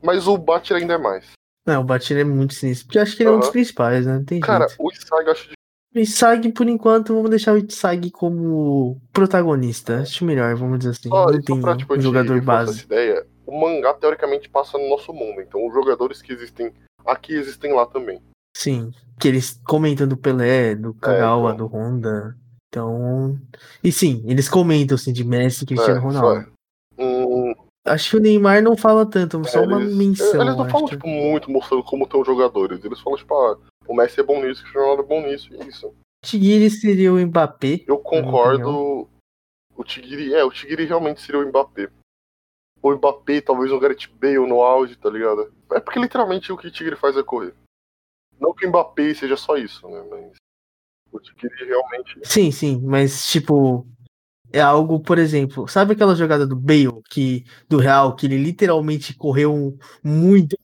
[0.01, 1.31] Mas o Batira ainda é mais.
[1.65, 2.87] Não, o Batira é muito sinistro.
[2.87, 4.23] Porque eu acho que ele é um dos principais, né?
[4.25, 4.81] Tem Cara, jeito.
[4.83, 5.49] o Isag eu acho
[5.95, 10.01] Isag, por enquanto, vamos deixar o Isag como protagonista.
[10.01, 11.09] Acho melhor, vamos dizer assim.
[11.09, 12.83] Só, não tem pra, tipo, um jogador base.
[12.83, 15.41] ideia, o mangá teoricamente passa no nosso mundo.
[15.41, 16.71] Então os jogadores que existem
[17.05, 18.19] aqui existem lá também.
[18.57, 18.91] Sim.
[19.19, 21.67] Que eles comentam do Pelé, do Kagawa, então.
[21.67, 22.35] do Honda.
[22.69, 23.39] Então.
[23.83, 26.41] E sim, eles comentam assim de Messi e Cristiano É, Ronaldo.
[26.41, 26.55] só-
[26.97, 27.53] Hum,
[27.87, 30.41] Acho que o Neymar não fala tanto, só uma eles, menção.
[30.41, 32.83] eles não falam, tipo, muito mostrando como estão os jogadores.
[32.83, 35.53] Eles falam, tipo, ah, o Messi é bom nisso, o Cristiano Ronaldo é bom nisso,
[35.53, 35.93] e é isso.
[36.23, 37.83] Tigiri seria o Mbappé.
[37.87, 39.07] Eu concordo.
[39.75, 41.89] O Tigiri, é, o Tigiri realmente seria o Mbappé.
[42.81, 45.53] O Mbappé, talvez o Gareth Bale no auge, tá ligado?
[45.71, 47.53] É porque literalmente o que o Tigiri faz é correr.
[48.39, 50.03] Não que o Mbappé seja só isso, né?
[50.09, 50.37] Mas
[51.11, 52.19] o Tigiri realmente.
[52.23, 53.87] Sim, sim, mas tipo.
[54.53, 59.13] É algo, por exemplo, sabe aquela jogada do Bale, que, do Real, que ele literalmente
[59.13, 60.55] correu muito,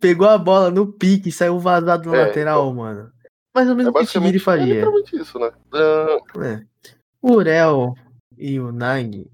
[0.00, 3.10] pegou a bola no pique e saiu vazado na É, lateral, mano.
[3.54, 4.66] Mais ou É menos o que o basicamente é faria.
[4.74, 5.50] literalmente isso, né?
[5.72, 6.66] Ah, É.
[7.22, 7.94] O Urel
[8.36, 9.26] e o Nag,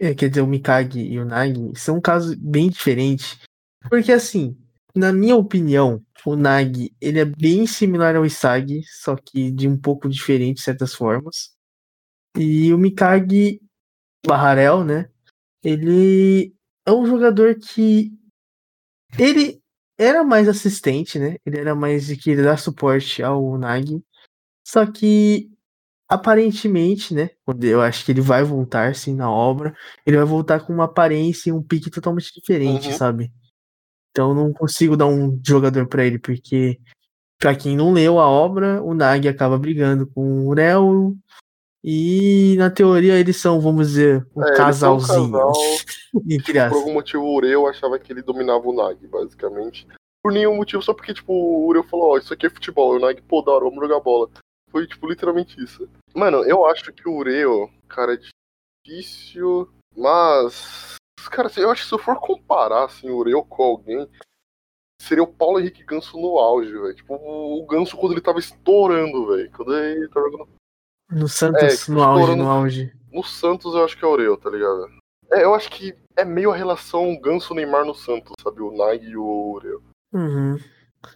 [0.00, 3.38] é, quer dizer, o Mikage e o Nag, são um caso bem diferente.
[3.90, 4.56] Porque, assim,
[4.94, 9.76] na minha opinião, o Nag ele é bem similar ao Isagi, só que de um
[9.78, 11.52] pouco diferente de certas formas.
[12.36, 13.60] E o Mikage
[14.26, 15.08] Barrarel, né?
[15.62, 16.52] Ele
[16.86, 18.10] é um jogador que.
[19.18, 19.62] Ele
[19.98, 21.36] era mais assistente, né?
[21.44, 24.02] Ele era mais de querer dar suporte ao Nag.
[24.66, 25.50] Só que
[26.08, 27.30] aparentemente, né?
[27.44, 29.74] Quando eu acho que ele vai voltar sim na obra,
[30.06, 32.96] ele vai voltar com uma aparência e um pique totalmente diferente, Uhum.
[32.96, 33.32] sabe?
[34.10, 36.78] Então eu não consigo dar um jogador pra ele, porque
[37.38, 41.14] pra quem não leu a obra, o Nag acaba brigando com o Urel
[41.86, 45.32] e na teoria eles são, vamos dizer, um É, são um casalzinho.
[45.32, 45.52] casal
[46.70, 49.86] por algum motivo o Ureu achava que ele dominava o Nag, basicamente.
[50.22, 52.96] Por nenhum motivo, só porque, tipo, o Ureu falou, ó, isso aqui é futebol, e
[52.96, 54.30] o Nag, pô, da hora, vamos jogar bola.
[54.70, 55.86] Foi, tipo, literalmente isso.
[56.14, 58.20] Mano, eu acho que o Ureu, cara, é
[58.86, 60.94] difícil, mas...
[61.30, 64.08] Cara, eu acho que se eu for comparar, assim, o Ureu com alguém,
[65.02, 66.94] seria o Paulo Henrique Ganso no auge, velho.
[66.94, 69.50] Tipo, o Ganso quando ele tava estourando, velho.
[69.50, 70.48] Quando ele tava jogando
[71.14, 72.92] No Santos, É, no auge, no auge.
[73.12, 74.88] no Santos, eu acho que é o Ureu, tá ligado?
[75.32, 78.60] É, eu acho que é meio a relação Ganso-Neymar no Santos, sabe?
[78.60, 79.82] O Nag e o Ureu.
[80.12, 80.58] Uhum.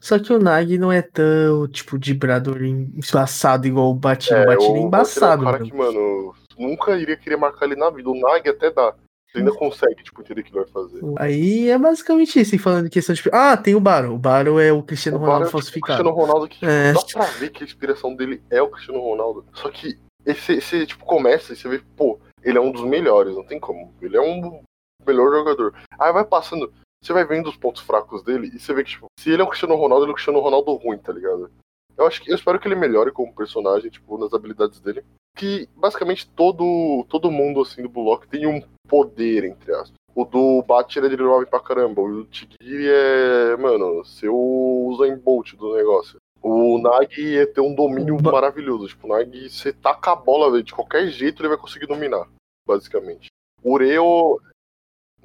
[0.00, 4.42] Só que o Nag não é tão, tipo, vibrador embaçado igual o Batino.
[4.42, 7.76] o Batino é o embaçado, é um cara que, mano, nunca iria querer marcar ele
[7.76, 8.11] na vida.
[8.11, 8.94] O Nag até dá.
[9.30, 11.00] Você ainda consegue, tipo, entender o que ele vai fazer.
[11.18, 13.22] Aí é basicamente isso, falando em questão de.
[13.30, 14.14] Ah, tem o Baro.
[14.14, 15.98] O Baro é o Cristiano O Bara Ronaldo é tipo, o falsificado.
[16.02, 16.92] Cristiano Ronaldo que tipo, É.
[16.94, 19.44] dá pra ver que a inspiração dele é o Cristiano Ronaldo.
[19.52, 23.34] Só que esse, esse tipo, começa e você vê, pô, ele é um dos melhores,
[23.34, 23.92] não tem como.
[24.00, 24.62] Ele é um
[25.06, 25.74] melhor jogador.
[25.98, 29.06] Aí vai passando, você vai vendo os pontos fracos dele e você vê que, tipo,
[29.20, 31.50] se ele é o Cristiano Ronaldo, ele é o Cristiano Ronaldo ruim, tá ligado?
[31.96, 35.04] Eu acho que eu espero que ele melhore como personagem, tipo, nas habilidades dele.
[35.38, 39.92] Que basicamente todo, todo mundo assim do Bullock tem um poder, entre aspas.
[40.14, 42.03] O do Batman é driblável pra caramba.
[42.03, 46.16] O Tigiri é, mano, ser o Usain Bolt do negócio.
[46.42, 48.88] O Nag é ter um domínio Ba- maravilhoso.
[48.88, 52.27] Tipo, o Nag, você taca a bola, velho, de qualquer jeito ele vai conseguir dominar,
[52.66, 53.29] basicamente.
[53.62, 54.40] O Ureo,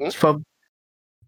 [0.10, 0.39] Tipo, a-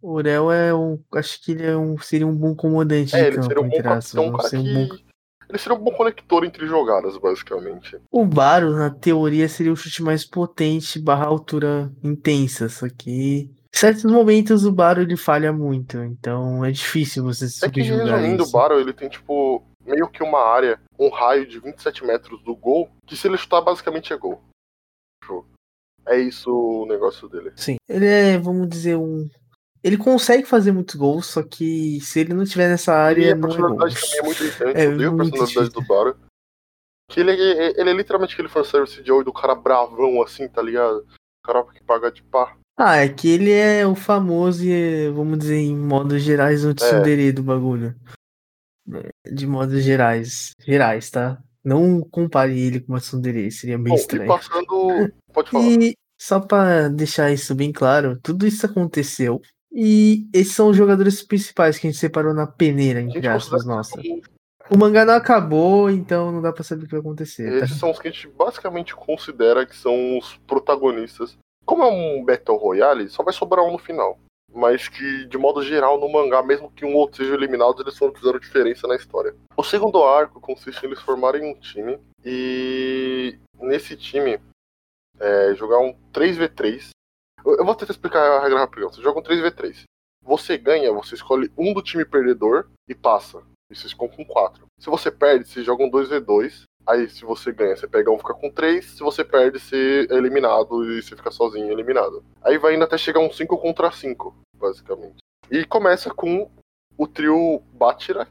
[0.02, 1.00] o Urel é um.
[1.14, 3.70] Acho que ele é um, seria um bom comandante é, de ele campo, seria um
[3.70, 4.74] bom capitão, um não cara um que.
[4.74, 5.05] bom-
[5.56, 7.98] Ele seria um bom conector entre jogadas, basicamente.
[8.12, 12.68] O Baro, na teoria, seria o chute mais potente barra altura intensa.
[12.68, 13.50] Só que.
[13.74, 15.98] Em certos momentos o Baro ele falha muito.
[15.98, 18.52] Então é difícil você É que resumindo, o isso.
[18.52, 22.90] Barrow ele tem tipo meio que uma área, um raio de 27 metros do gol,
[23.06, 24.42] que se ele chutar basicamente é gol.
[25.22, 25.46] Tipo,
[26.08, 27.52] É isso o negócio dele.
[27.56, 27.76] Sim.
[27.88, 29.28] Ele é, vamos dizer, um.
[29.86, 33.36] Ele consegue fazer muitos gols, só que se ele não estiver nessa E área, a
[33.36, 34.02] não é personalidade gol.
[34.02, 36.16] também é muito irritante, É eu odeio a personalidade do Barrow.
[37.12, 40.60] Que ele é, ele é literalmente aquele fanservice de hoje do cara bravão assim, tá
[40.60, 41.06] ligado?
[41.06, 42.58] O cara que paga de pá.
[42.78, 47.32] Ah, é que ele é o famoso, e, vamos dizer, em modos gerais, o tsundere
[47.32, 47.96] do bagulho.
[48.92, 50.52] É, De modos gerais.
[50.66, 51.38] Gerais, tá?
[51.64, 54.28] Não compare ele com uma tsundere, seria bem Bom, e estranho.
[54.28, 55.14] passando.
[55.32, 55.64] Pode falar.
[55.64, 59.40] E só pra deixar isso bem claro, tudo isso aconteceu.
[59.78, 63.76] E esses são os jogadores principais que a gente separou na peneira, entre aspas, considera
[63.76, 64.00] nossa.
[64.02, 64.22] que
[64.72, 67.60] O mangá não acabou, então não dá pra saber o que vai acontecer.
[67.60, 67.66] tá?
[67.66, 71.38] esses são os que a gente basicamente considera que são os protagonistas.
[71.66, 74.18] Como é um Battle Royale, só vai sobrar um no final.
[74.54, 78.00] mas que, de modo geral, no mangá, mesmo que um ou outro seja eliminado, eles
[78.00, 79.36] não fizeram diferença na história.
[79.58, 84.40] O segundo arco consiste em eles formarem um time, e nesse time,
[85.20, 86.92] é, jogar um 3v3.
[87.46, 88.92] Eu, vou tentar explicar a regra rapidão.
[88.92, 89.84] Você joga um 3v3.
[90.24, 93.44] Você ganha, você escolhe um do time perdedor e passa.
[93.70, 94.66] E vocês ficam com 4.
[94.80, 96.64] Se você perde, você joga um 2v2.
[96.88, 98.84] Aí, se você ganha, você pega um, fica com 3.
[98.84, 102.24] Se você perde, você é eliminado e você fica sozinho eliminado.
[102.42, 105.18] Aí vai indo até chegar um 5 contra 5, basicamente.
[105.52, 106.50] E começa com
[106.98, 108.28] o trio Batira,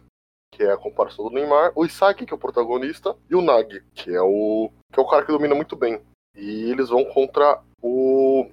[0.53, 3.83] que é a comparação do Neymar, o Isaac, que é o protagonista, e o Nagi,
[3.94, 6.00] que é o que é o cara que domina muito bem.
[6.37, 8.48] E eles vão contra o.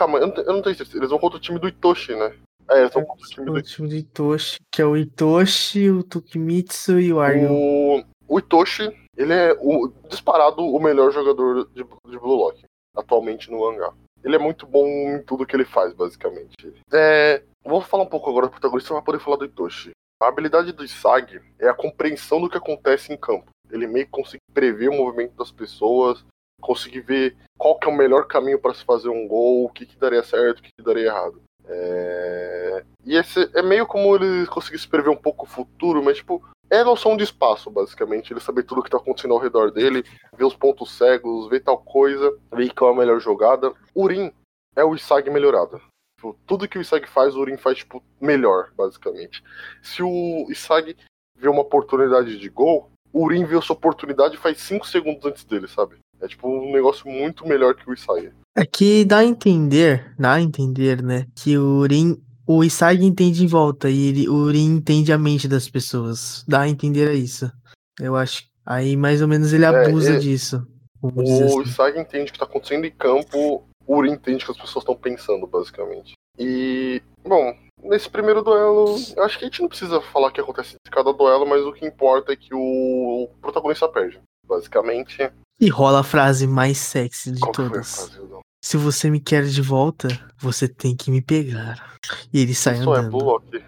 [0.00, 0.96] Calma, eu não, eu não tenho certeza.
[0.96, 2.34] Eles vão contra o time do Itoshi, né?
[2.70, 5.90] É, eles vão contra o time do, o time do Itoshi, que é o Itoshi,
[5.90, 7.52] o Tokimitsu e o Aryo.
[7.52, 12.64] O, o Itoshi, ele é o, disparado o melhor jogador de, de Blue Lock,
[12.96, 13.92] atualmente no hangar.
[14.24, 16.54] Ele é muito bom em tudo que ele faz, basicamente.
[16.90, 19.90] É, vou falar um pouco agora do protagonista para poder falar do Itoshi.
[20.22, 23.50] A habilidade do Isagi é a compreensão do que acontece em campo.
[23.70, 26.24] Ele meio que consegue prever o movimento das pessoas,
[26.60, 29.86] conseguir ver qual que é o melhor caminho para se fazer um gol, o que,
[29.86, 31.42] que daria certo, o que, que daria errado.
[31.66, 32.84] É...
[33.04, 36.84] E esse é meio como ele conseguisse prever um pouco o futuro, mas tipo, é
[36.84, 38.32] noção de espaço, basicamente.
[38.32, 40.04] Ele saber tudo que tá acontecendo ao redor dele,
[40.36, 43.72] ver os pontos cegos, ver tal coisa, ver qual é a melhor jogada.
[43.94, 44.32] Urim
[44.76, 45.80] é o Isag melhorado.
[46.16, 49.42] Tipo, tudo que o Isag faz, o Urim faz, tipo, melhor, basicamente.
[49.82, 50.96] Se o Isag
[51.36, 55.24] vê uma oportunidade de gol, o Urim vê a sua oportunidade e faz 5 segundos
[55.24, 55.98] antes dele, sabe?
[56.20, 58.32] É tipo um negócio muito melhor que o Isai.
[58.56, 61.26] É que dá a entender, dá a entender, né?
[61.34, 65.48] Que o Urim, o Isai entende em volta e ele, o Urim entende a mente
[65.48, 66.44] das pessoas.
[66.46, 67.50] Dá a entender isso.
[67.98, 68.44] Eu acho.
[68.66, 70.66] Aí mais ou menos ele abusa é, é, disso.
[71.02, 71.62] O assim.
[71.62, 74.82] Isai entende o que tá acontecendo em campo, o Urim entende o que as pessoas
[74.82, 76.12] estão pensando, basicamente.
[76.38, 80.40] E, bom, nesse primeiro duelo, eu acho que a gente não precisa falar o que
[80.40, 84.20] acontece em cada duelo, mas o que importa é que o protagonista perde.
[84.50, 88.18] Basicamente, e rola a frase mais sexy de Qual todas.
[88.62, 90.08] Se você me quer de volta,
[90.38, 91.98] você tem que me pegar.
[92.32, 93.08] E ele sai Isso é andando.
[93.08, 93.64] Isso é Bullock.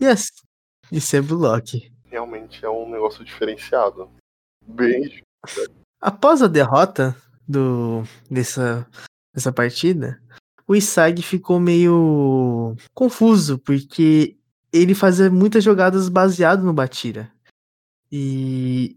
[0.00, 0.32] Yes.
[0.92, 1.92] Isso é Bullock.
[2.04, 4.10] Realmente é um negócio diferenciado.
[4.62, 5.22] Bem.
[6.00, 7.16] Após a derrota
[7.48, 8.86] do dessa,
[9.34, 10.20] dessa partida,
[10.68, 14.36] o Isag ficou meio confuso, porque
[14.72, 17.32] ele fazia muitas jogadas baseado no Batira.
[18.10, 18.96] E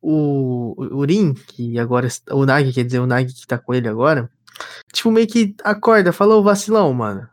[0.00, 2.08] o, o Urim, que agora.
[2.30, 4.30] O Nag, quer dizer, o Nag que tá com ele agora.
[4.92, 7.28] Tipo, meio que acorda, fala, ô vacilão, mano.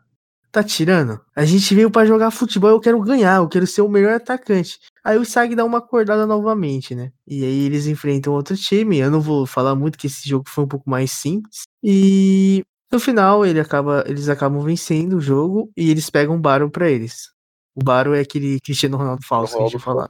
[0.52, 1.20] Tá tirando?
[1.34, 4.78] A gente veio para jogar futebol, eu quero ganhar, eu quero ser o melhor atacante.
[5.02, 7.10] Aí o Sag dá uma acordada novamente, né?
[7.26, 8.98] E aí eles enfrentam outro time.
[8.98, 11.62] Eu não vou falar muito que esse jogo foi um pouco mais simples.
[11.82, 16.70] E no final ele acaba, eles acabam vencendo o jogo e eles pegam o Baro
[16.70, 17.32] para eles.
[17.74, 20.08] O Baro é aquele Cristiano Ronaldo falso Ronaldo que a gente falar.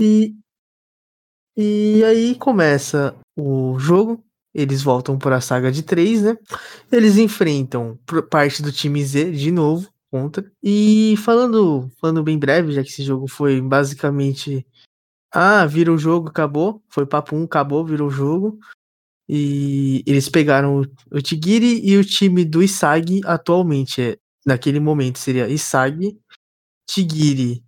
[0.00, 0.34] E
[1.56, 4.22] e aí começa o jogo.
[4.54, 6.36] Eles voltam para a saga de três, né?
[6.90, 7.98] Eles enfrentam
[8.30, 10.48] parte do time Z de novo contra.
[10.62, 14.64] E falando, falando bem breve, já que esse jogo foi basicamente
[15.36, 16.80] ah, vira o jogo, acabou.
[16.88, 18.56] Foi papo 1, acabou, virou o jogo.
[19.28, 24.00] E eles pegaram o, Tigiri e o time do Isag atualmente.
[24.00, 26.16] É, naquele momento seria Isag,
[26.88, 27.64] Tigiri,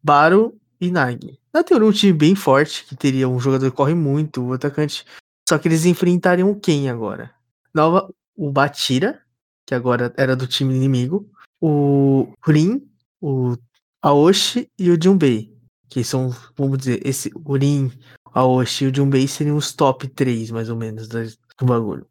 [0.00, 1.39] Baro e Nag.
[1.52, 5.04] Na teoria, um time bem forte, que teria um jogador que corre muito, o atacante.
[5.48, 7.34] Só que eles enfrentariam quem agora?
[7.74, 9.20] Nova, o Batira,
[9.66, 11.28] que agora era do time inimigo,
[11.60, 12.88] o Rin,
[13.20, 13.56] o
[14.00, 15.52] Aoshi e o Junbei.
[15.88, 17.90] Que são, vamos dizer, esse Rin,
[18.32, 22.06] Aoshi e o Junbei seriam os top 3, mais ou menos, do bagulho.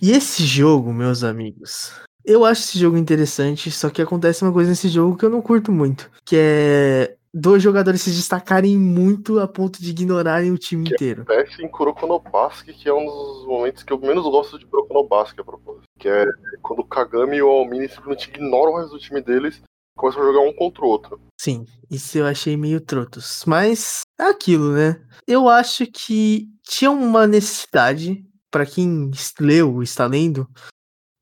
[0.00, 1.92] E esse jogo, meus amigos,
[2.24, 5.42] eu acho esse jogo interessante, só que acontece uma coisa nesse jogo que eu não
[5.42, 10.84] curto muito, que é dois jogadores se destacarem muito a ponto de ignorarem o time
[10.84, 11.22] que inteiro.
[11.22, 14.64] Acontece em Kuroko no Basque, que é um dos momentos que eu menos gosto de
[14.66, 15.82] Kuroko no Basque, a propósito.
[15.98, 16.24] Que é
[16.62, 20.22] quando o Kagami e o Almini simplesmente ignoram o resto do time deles e começam
[20.22, 21.20] a jogar um contra o outro.
[21.40, 23.42] Sim, isso eu achei meio trotos.
[23.46, 25.02] Mas é aquilo, né?
[25.26, 30.48] Eu acho que tinha uma necessidade, para quem leu, está lendo,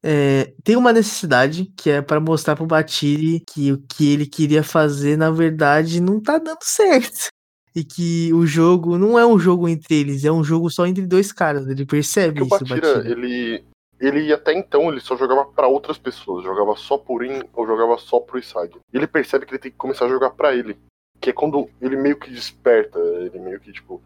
[0.05, 4.65] é, tem uma necessidade que é para mostrar pro Batiri que o que ele queria
[4.65, 7.29] fazer, na verdade, não tá dando certo.
[7.75, 11.07] E que o jogo não é um jogo entre eles, é um jogo só entre
[11.07, 11.67] dois caras.
[11.69, 13.11] Ele percebe é isso, o Batira, Batira.
[13.11, 13.65] Ele,
[13.99, 17.97] ele até então ele só jogava para outras pessoas, jogava só por In ou jogava
[17.97, 18.77] só pro Isag.
[18.93, 20.77] E ele percebe que ele tem que começar a jogar para ele,
[21.19, 24.03] que é quando ele meio que desperta, ele meio que tipo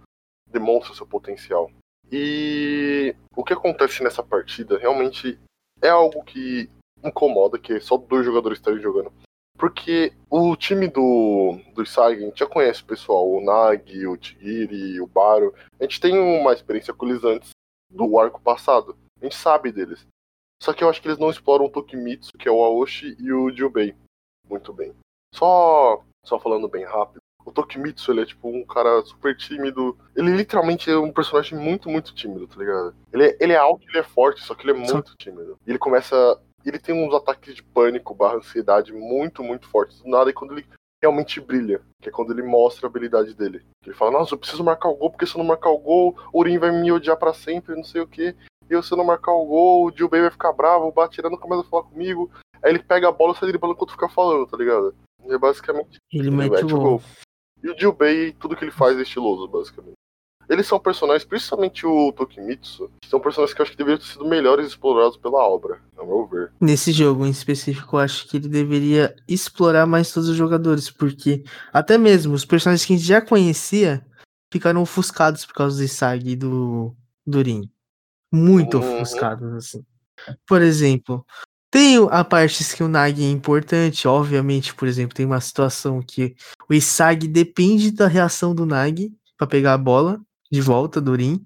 [0.49, 1.69] demonstra seu potencial.
[2.13, 5.41] E o que acontece nessa partida realmente
[5.81, 6.69] é algo que
[7.03, 9.13] incomoda que só dois jogadores estarem jogando.
[9.59, 15.07] Porque o time do, do gente já conhece o pessoal, o Nagi, o Tigiri, o
[15.07, 15.55] Baro.
[15.81, 17.51] A gente tem uma experiência com eles antes
[17.91, 18.97] do arco passado.
[19.21, 20.07] A gente sabe deles.
[20.63, 23.33] Só que eu acho que eles não exploram o Tokimitsu, que é o Aoshi, e
[23.33, 23.95] o Jubei.
[24.49, 24.95] Muito bem.
[25.35, 27.21] Só, só falando bem rápido.
[27.47, 29.97] O Tokimitsu, ele é tipo um cara super tímido.
[30.15, 32.95] Ele literalmente é um personagem muito, muito tímido, tá ligado?
[33.13, 35.57] Ele é, ele é alto, ele é forte, só que ele é muito tímido.
[35.67, 36.39] E ele começa
[36.69, 40.53] ele tem uns ataques de pânico barra ansiedade muito, muito fortes do nada, e quando
[40.53, 40.67] ele
[41.01, 43.63] realmente brilha, que é quando ele mostra a habilidade dele.
[43.85, 46.17] Ele fala, nossa, eu preciso marcar o gol, porque se eu não marcar o gol,
[46.33, 48.35] o Urim vai me odiar para sempre, não sei o que.
[48.69, 51.63] E se eu não marcar o gol, o Jubei vai ficar bravo, o Batirano começa
[51.63, 52.31] a falar comigo.
[52.63, 54.93] Aí ele pega a bola e sai driblando enquanto fica falando, tá ligado?
[55.29, 55.99] É basicamente.
[56.13, 57.03] Ele, ele mete o gol.
[57.67, 59.97] E o Jubei, tudo que ele faz é estiloso, basicamente.
[60.49, 64.25] Eles são personagens, principalmente o Tokimitsu, são personagens que eu acho que deveriam ter sido
[64.25, 66.53] melhores explorados pela obra, ao meu ver.
[66.61, 71.43] Nesse jogo em específico, eu acho que ele deveria explorar mais todos os jogadores, porque
[71.73, 74.07] até mesmo os personagens que a gente já conhecia
[74.53, 76.95] ficaram ofuscados por causa do Isagi e do
[77.27, 77.69] Durin.
[78.33, 78.99] Muito uhum.
[78.99, 79.85] ofuscados, assim.
[80.47, 81.27] Por exemplo,
[81.77, 86.35] tem a parte que o Nagi é importante, obviamente, por exemplo, tem uma situação que
[86.69, 91.45] o Isagi depende da reação do Nagi para pegar a bola de volta do Rin.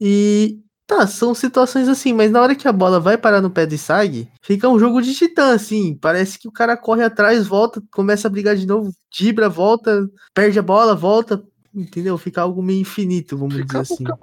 [0.00, 3.66] E tá, são situações assim, mas na hora que a bola vai parar no pé
[3.66, 5.94] do Isag, fica um jogo de titã, assim.
[5.94, 10.58] Parece que o cara corre atrás, volta, começa a brigar de novo, dibra, volta, perde
[10.58, 11.42] a bola, volta.
[11.74, 12.16] Entendeu?
[12.16, 13.96] Fica algo meio infinito, vamos fica, dizer assim.
[13.98, 14.16] Fica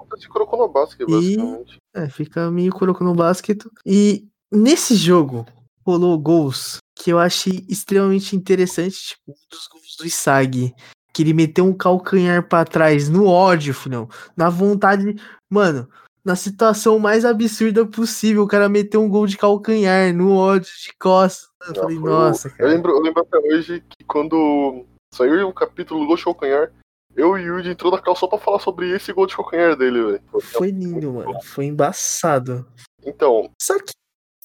[0.58, 1.80] no basket, basicamente.
[1.96, 3.64] E, é, fica meio no basket.
[3.86, 5.46] E nesse jogo
[5.86, 10.74] rolou gols que eu achei extremamente interessante, tipo, um dos gols do Isag
[11.14, 14.10] que ele meteu um calcanhar para trás no ódio, filhão.
[14.36, 15.16] Na vontade.
[15.50, 15.88] Mano,
[16.26, 20.92] na situação mais absurda possível, o cara meteu um gol de calcanhar no ódio de
[21.00, 21.50] costas.
[21.66, 22.64] Eu Não, falei, nossa, cara.
[22.64, 26.70] Eu lembro, eu lembro até hoje que quando saiu o capítulo do calcanhar,
[27.16, 29.78] eu e o Yuji entrou na cal só pra falar sobre esse gol de calcanhar
[29.78, 30.22] dele, velho.
[30.42, 31.42] Foi lindo, mano.
[31.44, 32.68] Foi embaçado.
[33.06, 33.50] Então.
[33.62, 33.94] Só que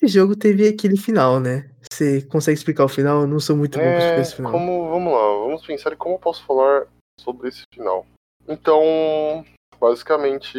[0.00, 1.70] esse jogo teve aquele final, né?
[1.90, 3.22] Você consegue explicar o final?
[3.22, 4.52] Eu não sou muito é, bom pra explicar esse final.
[4.52, 6.86] Como, vamos lá, vamos pensar em como eu posso falar
[7.20, 8.06] sobre esse final.
[8.48, 9.44] Então,
[9.78, 10.58] basicamente,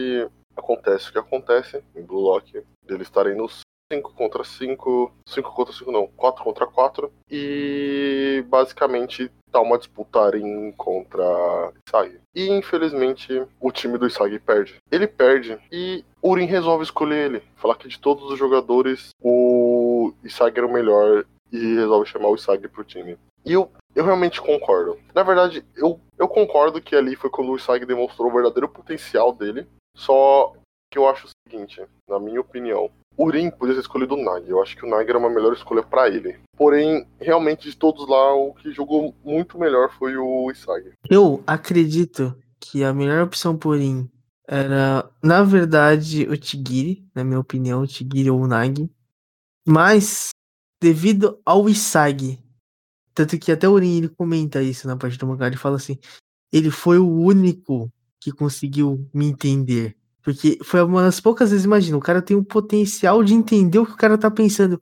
[0.55, 3.61] acontece o que acontece em Blue Lock, deles estarem nos
[3.91, 10.37] 5 contra 5, 5 contra 5 não, 4 contra 4, e basicamente tá uma disputa
[10.37, 12.21] em contra Isagi.
[12.33, 14.75] E infelizmente o time do Isagi perde.
[14.89, 17.43] Ele perde e Urin resolve escolher ele.
[17.57, 22.35] Falar que de todos os jogadores o Isagi era o melhor e resolve chamar o
[22.35, 23.17] Isagi pro time.
[23.45, 24.97] E eu, eu realmente concordo.
[25.13, 29.33] Na verdade, eu, eu concordo que ali foi quando o Isagi demonstrou o verdadeiro potencial
[29.33, 29.67] dele.
[29.93, 30.53] Só
[30.89, 34.49] que eu acho o seguinte, na minha opinião, Urim podia ter escolhido o Nag.
[34.49, 36.39] Eu acho que o Nag era uma melhor escolha para ele.
[36.55, 40.91] Porém, realmente, de todos lá, o que jogou muito melhor foi o Isagi.
[41.09, 44.09] Eu acredito que a melhor opção por Urim
[44.47, 48.89] era, na verdade, o Tigiri, na minha opinião, o Tigiri ou o Nag.
[49.67, 50.29] Mas,
[50.81, 52.39] devido ao Isagi,
[53.13, 55.97] tanto que até o Urim ele comenta isso na parte do mangá, ele fala assim,
[56.51, 59.97] ele foi o único que conseguiu me entender.
[60.23, 63.85] Porque foi uma das poucas vezes, imagina, o cara tem o potencial de entender o
[63.85, 64.81] que o cara tá pensando.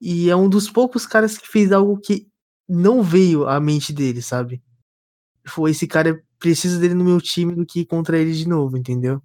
[0.00, 2.28] E é um dos poucos caras que fez algo que
[2.68, 4.62] não veio à mente dele, sabe?
[5.46, 8.76] Foi esse cara, preciso dele no meu time do que ir contra ele de novo,
[8.76, 9.22] entendeu?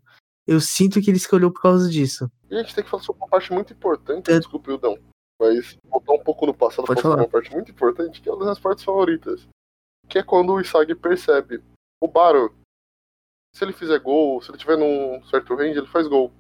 [0.48, 2.30] Eu sinto que ele escolheu por causa disso.
[2.50, 4.40] E a gente tem que falar sobre uma parte muito importante, é...
[4.40, 4.98] desculpe, Udão,
[5.40, 7.18] mas voltar um pouco no passado, Pode falar.
[7.18, 9.48] uma parte muito importante, que é uma das minhas partes favoritas.
[10.08, 11.62] Que é quando o Isagi percebe,
[12.02, 12.54] o Baro,
[13.54, 16.32] se ele fizer gol, se ele tiver num certo range, ele faz gol.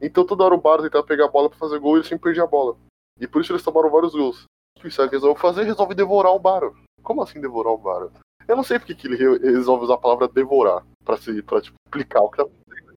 [0.00, 2.24] Então toda hora o Baro tentava pegar a bola para fazer gol e ele sempre
[2.24, 2.76] perdia a bola.
[3.20, 4.44] E por isso eles tomaram vários gols.
[4.76, 5.64] O que o Isaac resolve fazer?
[5.64, 6.76] Resolve devorar o Baro.
[7.02, 8.12] Como assim devorar o Baro?
[8.46, 11.76] Eu não sei porque que ele resolve usar a palavra devorar pra, se, pra tipo,
[11.86, 12.92] explicar o que tá acontecendo.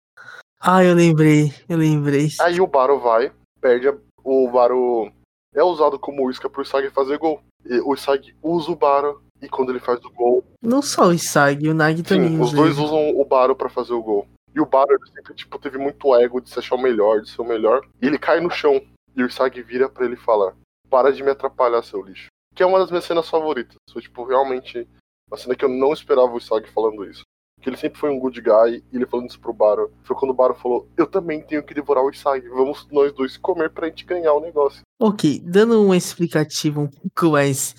[0.59, 2.29] Ah, eu lembrei, eu lembrei.
[2.39, 5.11] Aí o Baro vai, perde a, o Baro
[5.53, 7.41] é usado como isca pro Isag fazer gol.
[7.65, 10.43] E o Isag usa o Baro e quando ele faz o gol.
[10.61, 12.29] Não só o Isag, o Nag também.
[12.29, 14.27] Sim, os dois usam o Baro para fazer o gol.
[14.53, 17.41] E o Baro sempre tipo, teve muito ego de se achar o melhor, de ser
[17.41, 17.81] o melhor.
[18.01, 18.81] E ele cai no chão.
[19.15, 20.53] E o Isag vira para ele falar:
[20.89, 22.27] Para de me atrapalhar, seu lixo.
[22.53, 23.75] Que é uma das minhas cenas favoritas.
[23.91, 24.87] Foi, tipo, realmente
[25.29, 27.23] uma cena que eu não esperava o Isag falando isso.
[27.61, 29.91] Que ele sempre foi um good guy, e ele falando isso pro Baro.
[30.03, 32.47] Foi quando o Baro falou: Eu também tenho que devorar o Isag.
[32.49, 34.81] Vamos nós dois comer pra gente ganhar o negócio.
[34.99, 37.75] Ok, dando uma explicativa um pouco mais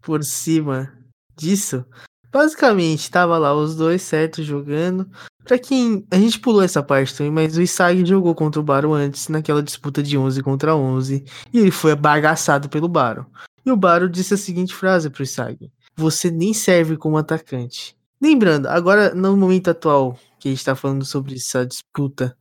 [0.00, 1.01] por cima
[1.36, 1.84] disso,
[2.32, 5.06] Basicamente, tava lá os dois, certo, jogando.
[5.44, 6.06] Pra quem.
[6.10, 9.62] A gente pulou essa parte também, mas o Isagi jogou contra o Baro antes, naquela
[9.62, 11.24] disputa de 11 contra 11.
[11.52, 13.26] E ele foi bagaçado pelo Baro.
[13.66, 17.94] E o Baro disse a seguinte frase pro Isagi: Você nem serve como atacante.
[18.20, 22.34] Lembrando, agora no momento atual que a gente tá falando sobre essa disputa,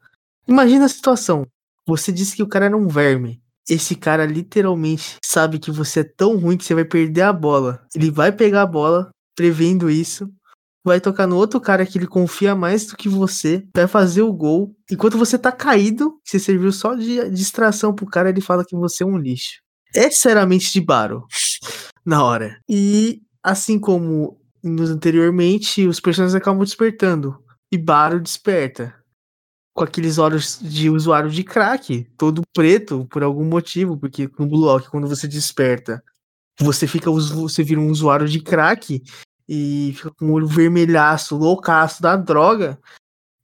[0.47, 1.45] imagina a situação.
[1.85, 3.41] Você disse que o cara era um verme.
[3.69, 7.85] Esse cara literalmente sabe que você é tão ruim que você vai perder a bola.
[7.95, 10.29] Ele vai pegar a bola, prevendo isso,
[10.83, 14.33] vai tocar no outro cara que ele confia mais do que você, vai fazer o
[14.33, 14.75] gol.
[14.89, 19.03] Enquanto você tá caído, você serviu só de distração pro cara, ele fala que você
[19.03, 19.61] é um lixo.
[19.95, 21.25] Essa era a mente de Baro
[22.05, 22.59] na hora.
[22.67, 27.37] E assim como nos anteriormente, os personagens acabam despertando.
[27.71, 28.93] E Baro desperta.
[29.73, 34.59] Com aqueles olhos de usuário de crack, todo preto por algum motivo, porque no Blue
[34.59, 36.03] Lock, quando você desperta,
[36.59, 39.01] você fica você vira um usuário de crack
[39.47, 42.79] e fica com o olho vermelhaço, loucaço da droga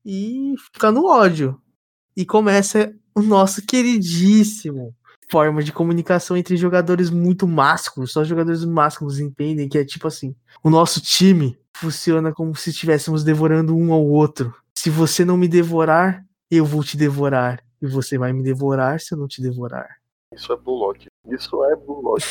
[0.05, 1.61] e fica no ódio.
[2.15, 4.95] E começa o nosso queridíssimo
[5.29, 10.33] forma de comunicação entre jogadores muito másculos, só jogadores másculos entendem que é tipo assim,
[10.63, 14.53] o nosso time funciona como se estivéssemos devorando um ao outro.
[14.77, 17.63] Se você não me devorar, eu vou te devorar.
[17.81, 19.97] E você vai me devorar se eu não te devorar.
[20.31, 21.07] Isso é Bullock.
[21.29, 22.23] Isso é Bullock.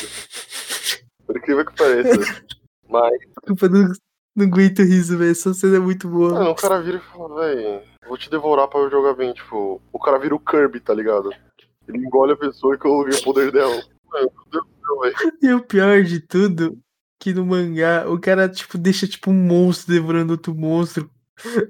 [1.25, 2.45] Por incrível que pareça.
[2.87, 3.19] Mas.
[3.19, 3.91] Desculpa, não,
[4.33, 5.31] não aguento riso, velho.
[5.31, 6.35] Essa cena é muito boa.
[6.35, 9.33] Mano, o cara vira e fala, velho, vou te devorar pra eu jogar bem.
[9.33, 11.29] Tipo, o cara vira o Kirby, tá ligado?
[11.85, 13.75] Ele engole a pessoa e coloca o poder dela.
[14.13, 14.65] Meu Deus
[15.01, 15.37] velho.
[15.41, 16.79] E o pior de tudo,
[17.19, 21.11] que no mangá, o cara, tipo, deixa, tipo, um monstro devorando outro monstro.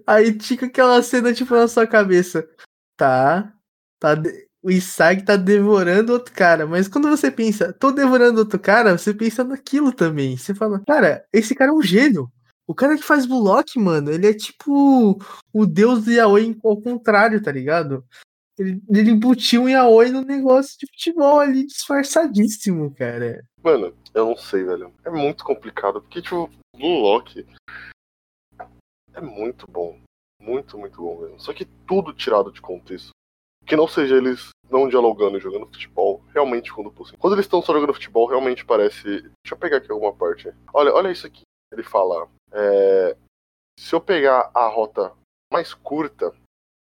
[0.06, 2.48] Aí fica aquela cena, tipo, na sua cabeça.
[2.96, 3.54] Tá,
[4.00, 4.16] tá,
[4.62, 6.66] o Isagi tá devorando outro cara.
[6.66, 10.36] Mas quando você pensa, tô devorando outro cara, você pensa naquilo também.
[10.38, 12.30] Você fala, cara, esse cara é um gênio.
[12.68, 15.18] O cara que faz Bullock, mano, ele é tipo
[15.54, 18.04] o deus do Yaoi ao contrário, tá ligado?
[18.60, 23.42] Ele, ele embutiu um Yaoi no negócio de futebol ali, disfarçadíssimo, cara.
[23.64, 24.92] Mano, eu não sei, velho.
[25.06, 27.46] É muito complicado, porque, tipo, Bullock
[29.18, 30.00] é muito bom.
[30.40, 31.40] Muito, muito bom mesmo.
[31.40, 33.10] Só que tudo tirado de contexto
[33.66, 37.20] que não seja eles não dialogando e jogando futebol, realmente quando possível.
[37.20, 39.04] Quando eles estão só jogando futebol, realmente parece.
[39.04, 40.54] Deixa eu pegar aqui alguma parte.
[40.74, 41.42] Olha, olha isso aqui.
[41.72, 43.18] Ele fala: é...
[43.78, 45.14] se eu pegar a rota
[45.52, 46.34] mais curta,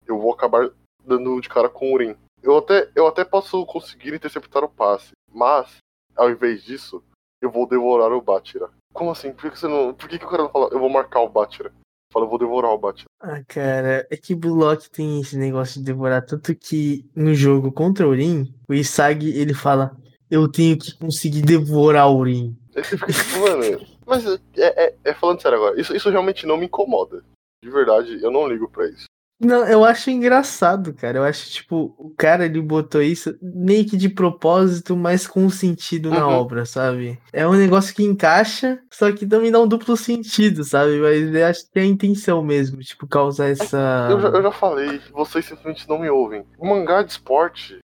[0.06, 0.70] eu vou acabar
[1.04, 2.18] dando de cara com o Urim.
[2.42, 5.78] Eu até, eu até posso conseguir interceptar o passe, mas,
[6.16, 7.02] ao invés disso,
[7.42, 8.70] eu vou devorar o Batira.
[8.94, 9.32] Como assim?
[9.32, 11.30] Por que, você não, por que, que o cara não fala, eu vou marcar o
[11.30, 11.74] Batira?
[12.14, 13.08] Fala, eu vou devorar o Batman.
[13.20, 18.08] Ah, cara, é que Bullock tem esse negócio de devorar, tanto que no jogo contra
[18.08, 19.98] o Urim, o Isagi, ele fala,
[20.30, 22.56] eu tenho que conseguir devorar o Urim.
[22.84, 26.68] Fica tipo, mano, mas é, é, é, falando sério agora, isso, isso realmente não me
[26.68, 27.24] incomoda.
[27.64, 29.06] De verdade, eu não ligo pra isso.
[29.40, 31.18] Não, eu acho engraçado, cara.
[31.18, 36.10] Eu acho, tipo, o cara ele botou isso meio que de propósito, mas com sentido
[36.10, 36.34] na uhum.
[36.34, 37.20] obra, sabe?
[37.32, 41.00] É um negócio que encaixa, só que também dá um duplo sentido, sabe?
[41.00, 44.08] Mas eu acho que é a intenção mesmo, tipo, causar essa.
[44.10, 46.46] Eu já, eu já falei, vocês simplesmente não me ouvem.
[46.58, 47.80] O mangá de esporte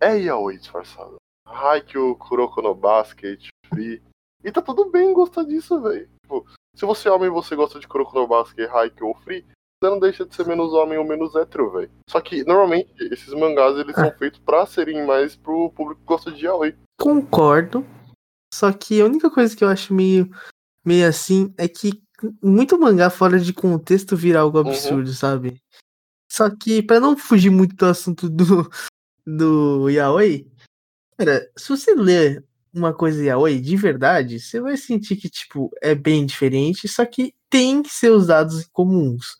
[0.00, 1.16] é yaoi disfarçado.
[1.46, 4.02] Haikyuu, Kuroko no Basket, Free.
[4.44, 6.08] E tá tudo bem gostar disso, velho.
[6.22, 9.44] Tipo, se você é homem e você gosta de Kuroko no Basket, Haikyuu ou Free,
[9.90, 11.90] não deixa de ser menos homem ou menos hétero, velho.
[12.08, 16.30] Só que, normalmente, esses mangás, eles são feitos pra serem mais pro público que gosta
[16.30, 16.74] de yaoi.
[17.00, 17.84] Concordo.
[18.52, 20.30] Só que a única coisa que eu acho meio,
[20.84, 22.02] meio assim é que
[22.42, 24.68] muito mangá fora de contexto vira algo uhum.
[24.68, 25.14] absurdo, uhum.
[25.14, 25.62] sabe?
[26.30, 28.70] Só que, para não fugir muito do assunto do,
[29.26, 30.46] do yaoi,
[31.18, 35.94] cara, se você ler uma coisa yaoi de verdade, você vai sentir que, tipo, é
[35.94, 39.36] bem diferente, só que tem seus dados comuns.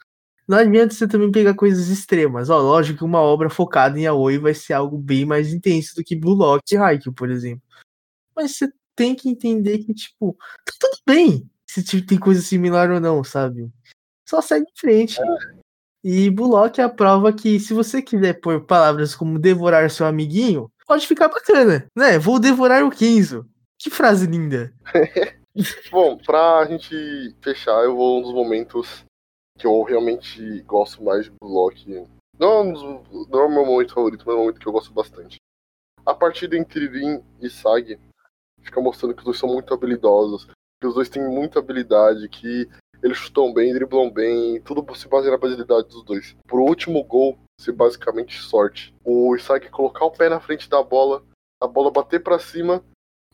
[0.52, 2.50] Não adianta você também pegar coisas extremas.
[2.50, 6.04] Ó, lógico que uma obra focada em Aoi vai ser algo bem mais intenso do
[6.04, 7.62] que Blue Lock e Haikyuu, por exemplo.
[8.36, 10.36] Mas você tem que entender que, tipo,
[10.66, 13.70] tá tudo bem se tipo, tem coisa similar ou não, sabe?
[14.28, 15.18] Só segue em frente.
[16.04, 20.70] E Bullock é a prova que, se você quiser pôr palavras como devorar seu amiguinho,
[20.86, 22.18] pode ficar bacana, né?
[22.18, 23.48] Vou devorar o Kenzo.
[23.78, 24.70] Que frase linda.
[25.90, 29.02] Bom, pra gente fechar, eu vou um dos momentos
[29.58, 32.06] que eu realmente gosto mais de Block.
[32.38, 35.36] Não, não é o meu momento favorito, mas é um momento que eu gosto bastante.
[36.04, 37.98] A partida entre Rin e Sag
[38.60, 40.48] fica mostrando que os dois são muito habilidosos,
[40.80, 42.68] que os dois têm muita habilidade, que
[43.02, 46.36] eles chutam bem, driblam bem, tudo se baseia na habilidade dos dois.
[46.46, 48.94] Pro último gol, ser basicamente sorte.
[49.04, 51.22] O Isaac colocar o pé na frente da bola,
[51.60, 52.82] a bola bater para cima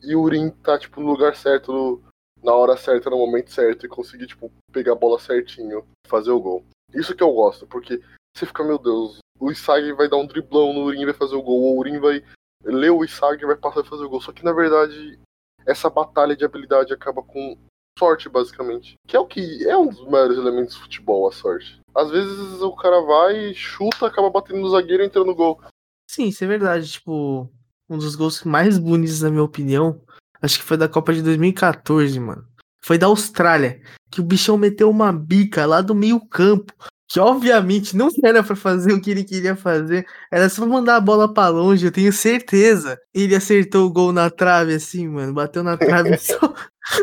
[0.01, 2.03] e o Rin tá tipo no lugar certo, no,
[2.43, 6.31] na hora certa, no momento certo e conseguir, tipo, pegar a bola certinho e fazer
[6.31, 6.65] o gol.
[6.93, 8.01] Isso que eu gosto, porque
[8.35, 11.35] você fica, meu Deus, o Isag vai dar um driblão no Urim e vai fazer
[11.35, 12.23] o gol, ou o Urim vai
[12.63, 14.21] ler o Isag e vai passar a fazer o gol.
[14.21, 15.19] Só que na verdade,
[15.65, 17.57] essa batalha de habilidade acaba com
[17.97, 18.93] sorte, basicamente.
[19.07, 21.79] Que é o que é um dos maiores elementos do futebol, a sorte.
[21.93, 25.61] Às vezes o cara vai, chuta, acaba batendo no zagueiro e entra no gol.
[26.09, 26.89] Sim, isso é verdade.
[26.89, 27.49] Tipo,
[27.89, 30.01] um dos gols mais bonitos, na minha opinião,
[30.41, 32.45] acho que foi da Copa de 2014, mano.
[32.81, 36.73] Foi da Austrália, que o bichão meteu uma bica lá do meio campo.
[37.07, 41.01] Que obviamente não era para fazer o que ele queria fazer, era só mandar a
[41.01, 42.99] bola para longe, eu tenho certeza.
[43.13, 45.33] Ele acertou o gol na trave, assim, mano.
[45.33, 46.39] Bateu na trave só.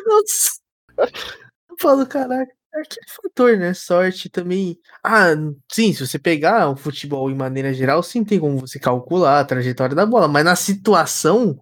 [0.07, 0.61] Nossa.
[1.69, 3.75] Eu falo, caraca, é que fator, né?
[3.75, 4.79] Sorte também.
[5.03, 5.31] Ah,
[5.71, 9.45] sim, se você pegar o futebol em maneira geral, sim, tem como você calcular a
[9.45, 11.59] trajetória da bola, mas na situação,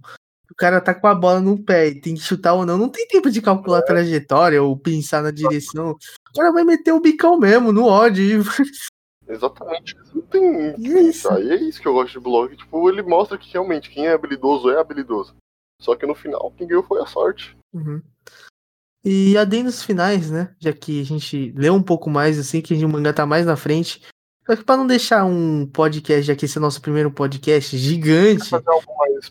[0.54, 2.88] o cara tá com a bola no pé e tem que chutar ou não, não
[2.88, 3.84] tem tempo de calcular a é.
[3.84, 5.90] trajetória ou pensar na direção.
[5.90, 8.44] O cara vai meter o bicão mesmo, no ódio.
[9.28, 9.96] Exatamente.
[10.14, 10.44] Não tem.
[10.44, 11.28] É isso.
[11.28, 12.56] Aí é isso que eu gosto de blog.
[12.56, 15.34] Tipo, ele mostra que realmente quem é habilidoso é habilidoso.
[15.80, 17.56] Só que no final, quem ganhou foi a sorte.
[17.72, 18.00] Uhum.
[19.04, 20.54] E adendos finais, né?
[20.60, 23.56] Já que a gente leu um pouco mais, assim, que o mangá tá mais na
[23.56, 24.00] frente.
[24.46, 27.76] Só que pra não deixar um podcast, já que esse é o nosso primeiro podcast
[27.78, 28.50] gigante.
[28.50, 28.64] Fazer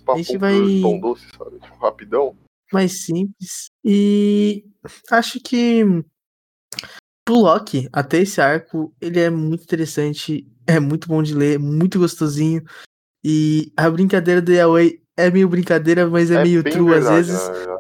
[0.07, 0.53] a gente vai.
[0.81, 1.59] Pão doce, sabe?
[1.59, 2.35] Tipo, rapidão.
[2.71, 3.69] Mais simples.
[3.85, 4.65] E
[5.11, 5.83] acho que
[7.23, 10.47] pro Loki, até esse arco, ele é muito interessante.
[10.65, 12.63] É muito bom de ler, muito gostosinho.
[13.23, 17.27] E a brincadeira do Yaoi é meio brincadeira, mas é, é meio true verdade, às
[17.27, 17.49] vezes.
[17.49, 17.77] É,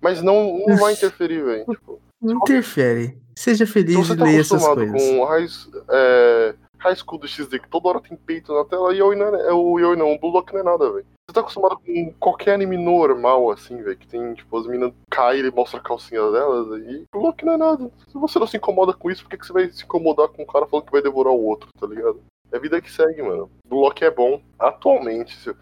[0.00, 1.64] mas não, não vai interferir, velho.
[1.66, 3.18] Tipo, não interfere.
[3.36, 5.02] Seja feliz e tá leia essas coisas.
[5.02, 8.98] Com raiz, é, High School do XD, que toda hora tem peito na tela, e
[8.98, 11.06] é, é o Yoi não, o Blue Lock não é nada, velho.
[11.28, 15.44] Você tá acostumado com qualquer anime normal, assim, velho, que tem, tipo, as meninas caem
[15.44, 17.90] e mostra a calcinha delas, e Blue Lock não é nada.
[18.08, 20.42] Se você não se incomoda com isso, por que, que você vai se incomodar com
[20.42, 22.22] um cara falando que vai devorar o outro, tá ligado?
[22.52, 23.50] É a vida que segue, mano.
[23.66, 24.40] Blue Lock é bom.
[24.58, 25.52] Atualmente, se,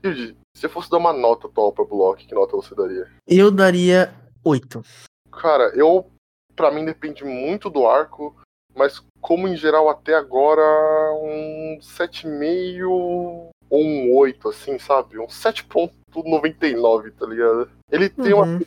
[0.00, 3.10] se você fosse dar uma nota atual pra Blue Lock, que nota você daria?
[3.26, 4.82] Eu daria 8.
[5.30, 6.10] Cara, eu.
[6.54, 8.36] Pra mim depende muito do arco
[8.74, 10.62] mas como em geral até agora,
[11.22, 15.18] um 7,5 ou um 8, assim, sabe?
[15.18, 17.70] Um 7,99, tá ligado?
[17.90, 18.56] Ele tem uhum.
[18.56, 18.60] uma.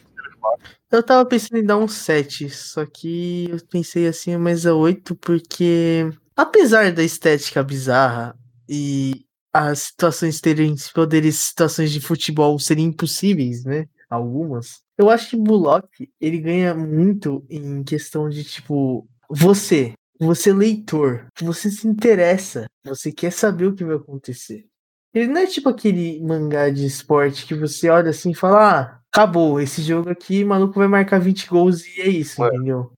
[0.92, 5.16] Eu tava pensando em dar um 7, só que eu pensei assim, mas é 8
[5.16, 8.36] porque, apesar da estética bizarra
[8.70, 13.88] e as situações terem poderes, situações de futebol serem impossíveis, né?
[14.10, 14.82] Algumas.
[14.98, 21.70] Eu acho que Bullock, ele ganha muito em questão de, tipo, você, você leitor, você
[21.70, 24.66] se interessa, você quer saber o que vai acontecer.
[25.14, 29.00] Ele não é tipo aquele mangá de esporte que você olha assim e fala: ah,
[29.12, 32.48] acabou, esse jogo aqui, maluco vai marcar 20 gols e é isso, é.
[32.48, 32.92] entendeu?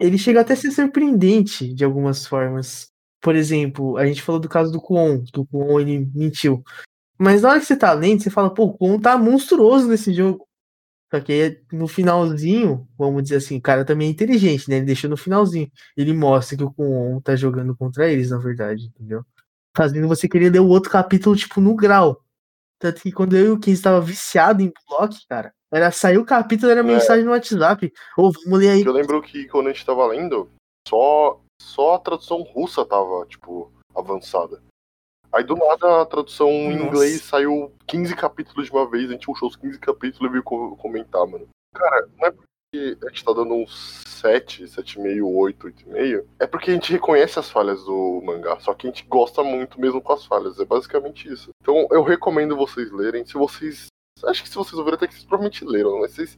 [0.00, 2.88] Ele chega até a ser surpreendente de algumas formas.
[3.20, 6.64] Por exemplo, a gente falou do caso do Kuon, que o Kuon ele mentiu.
[7.18, 10.12] Mas na hora que você tá lendo, você fala, pô, o Kuon tá monstruoso nesse
[10.12, 10.44] jogo.
[11.12, 14.76] Só que aí, no finalzinho, vamos dizer assim, o cara também é inteligente, né?
[14.76, 15.70] Ele deixou no finalzinho.
[15.94, 19.22] Ele mostra que o Kuon tá jogando contra eles, na verdade, entendeu?
[19.76, 22.18] Fazendo você querer ler o outro capítulo, tipo, no grau.
[22.78, 26.24] Tanto que quando eu e o Kim estava viciado em bloco, cara, era saiu o
[26.24, 26.82] capítulo, era é.
[26.82, 27.92] mensagem no WhatsApp.
[28.16, 28.82] Ô, oh, vamos ler aí.
[28.82, 30.48] Eu lembro que quando a gente tava lendo,
[30.88, 34.62] só, só a tradução russa tava, tipo, avançada.
[35.32, 36.76] Aí do nada a tradução Nossa.
[36.76, 40.32] em inglês saiu 15 capítulos de uma vez, a gente puxou os 15 capítulos e
[40.32, 41.48] veio comentar, mano.
[41.74, 46.24] Cara, não é porque a gente tá dando uns 7, 7,5, 8, 8,5.
[46.38, 49.80] É porque a gente reconhece as falhas do mangá, só que a gente gosta muito
[49.80, 50.60] mesmo com as falhas.
[50.60, 51.50] É basicamente isso.
[51.60, 53.24] Então eu recomendo vocês lerem.
[53.24, 53.86] Se vocês.
[54.24, 56.36] Acho que se vocês ouvirem até que vocês provavelmente leram, mas vocês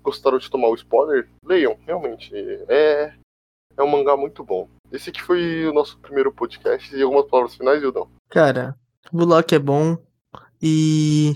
[0.00, 2.32] gostaram de tomar o spoiler, leiam, realmente.
[2.68, 3.12] É.
[3.76, 4.68] É um mangá muito bom.
[4.90, 6.94] Esse aqui foi o nosso primeiro podcast.
[6.94, 8.08] E algumas palavras finais, Ildão?
[8.30, 8.74] Cara,
[9.12, 9.98] o Bullock é bom.
[10.62, 11.34] E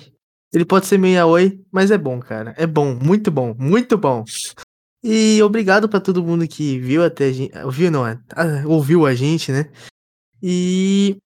[0.52, 2.54] ele pode ser meio oi, mas é bom, cara.
[2.56, 4.24] É bom, muito bom, muito bom.
[5.02, 7.58] E obrigado para todo mundo que viu até a gente.
[7.58, 8.02] Ouviu, não,
[8.66, 9.70] ouviu a gente, né?
[10.42, 11.16] E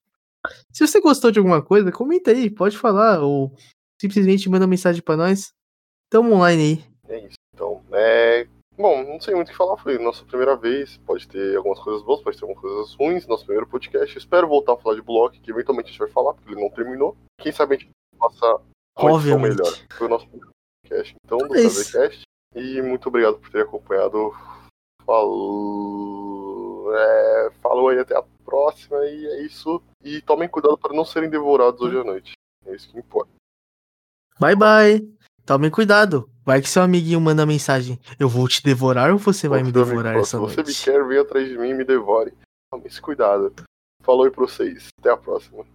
[0.71, 3.53] se você gostou de alguma coisa, comenta aí, pode falar, ou
[3.99, 5.53] simplesmente manda mensagem para nós.
[6.09, 6.85] Tamo online aí.
[7.09, 7.37] É isso.
[7.53, 8.47] Então, é,
[8.77, 12.03] Bom, não sei muito o que falar, foi nossa primeira vez, pode ter algumas coisas
[12.03, 14.17] boas, pode ter algumas coisas ruins, nosso primeiro podcast.
[14.17, 16.69] Espero voltar a falar de bloco, que eventualmente a gente vai falar, porque ele não
[16.69, 17.15] terminou.
[17.39, 18.61] Quem sabe a gente faça
[18.97, 19.73] uma melhor.
[19.93, 22.11] Foi o nosso podcast, então, do é
[22.55, 24.33] E muito obrigado por ter acompanhado.
[25.05, 26.93] Falou.
[26.93, 29.81] É, falou aí, até a próxima, e é isso.
[30.03, 32.33] E tomem cuidado para não serem devorados hoje à noite.
[32.65, 33.31] É isso que importa.
[34.37, 35.15] Bye bye.
[35.45, 36.29] Tomem cuidado.
[36.45, 37.99] Vai que seu amiguinho manda mensagem.
[38.19, 40.57] Eu vou te devorar ou você vai me Seu amigo devorar fala, essa Se você
[40.57, 40.83] me noite?
[40.83, 42.33] quer, vem atrás de mim e me devore.
[42.71, 43.51] Tome esse cuidado.
[44.03, 44.89] Falou aí pra vocês.
[44.99, 45.65] Até a próxima.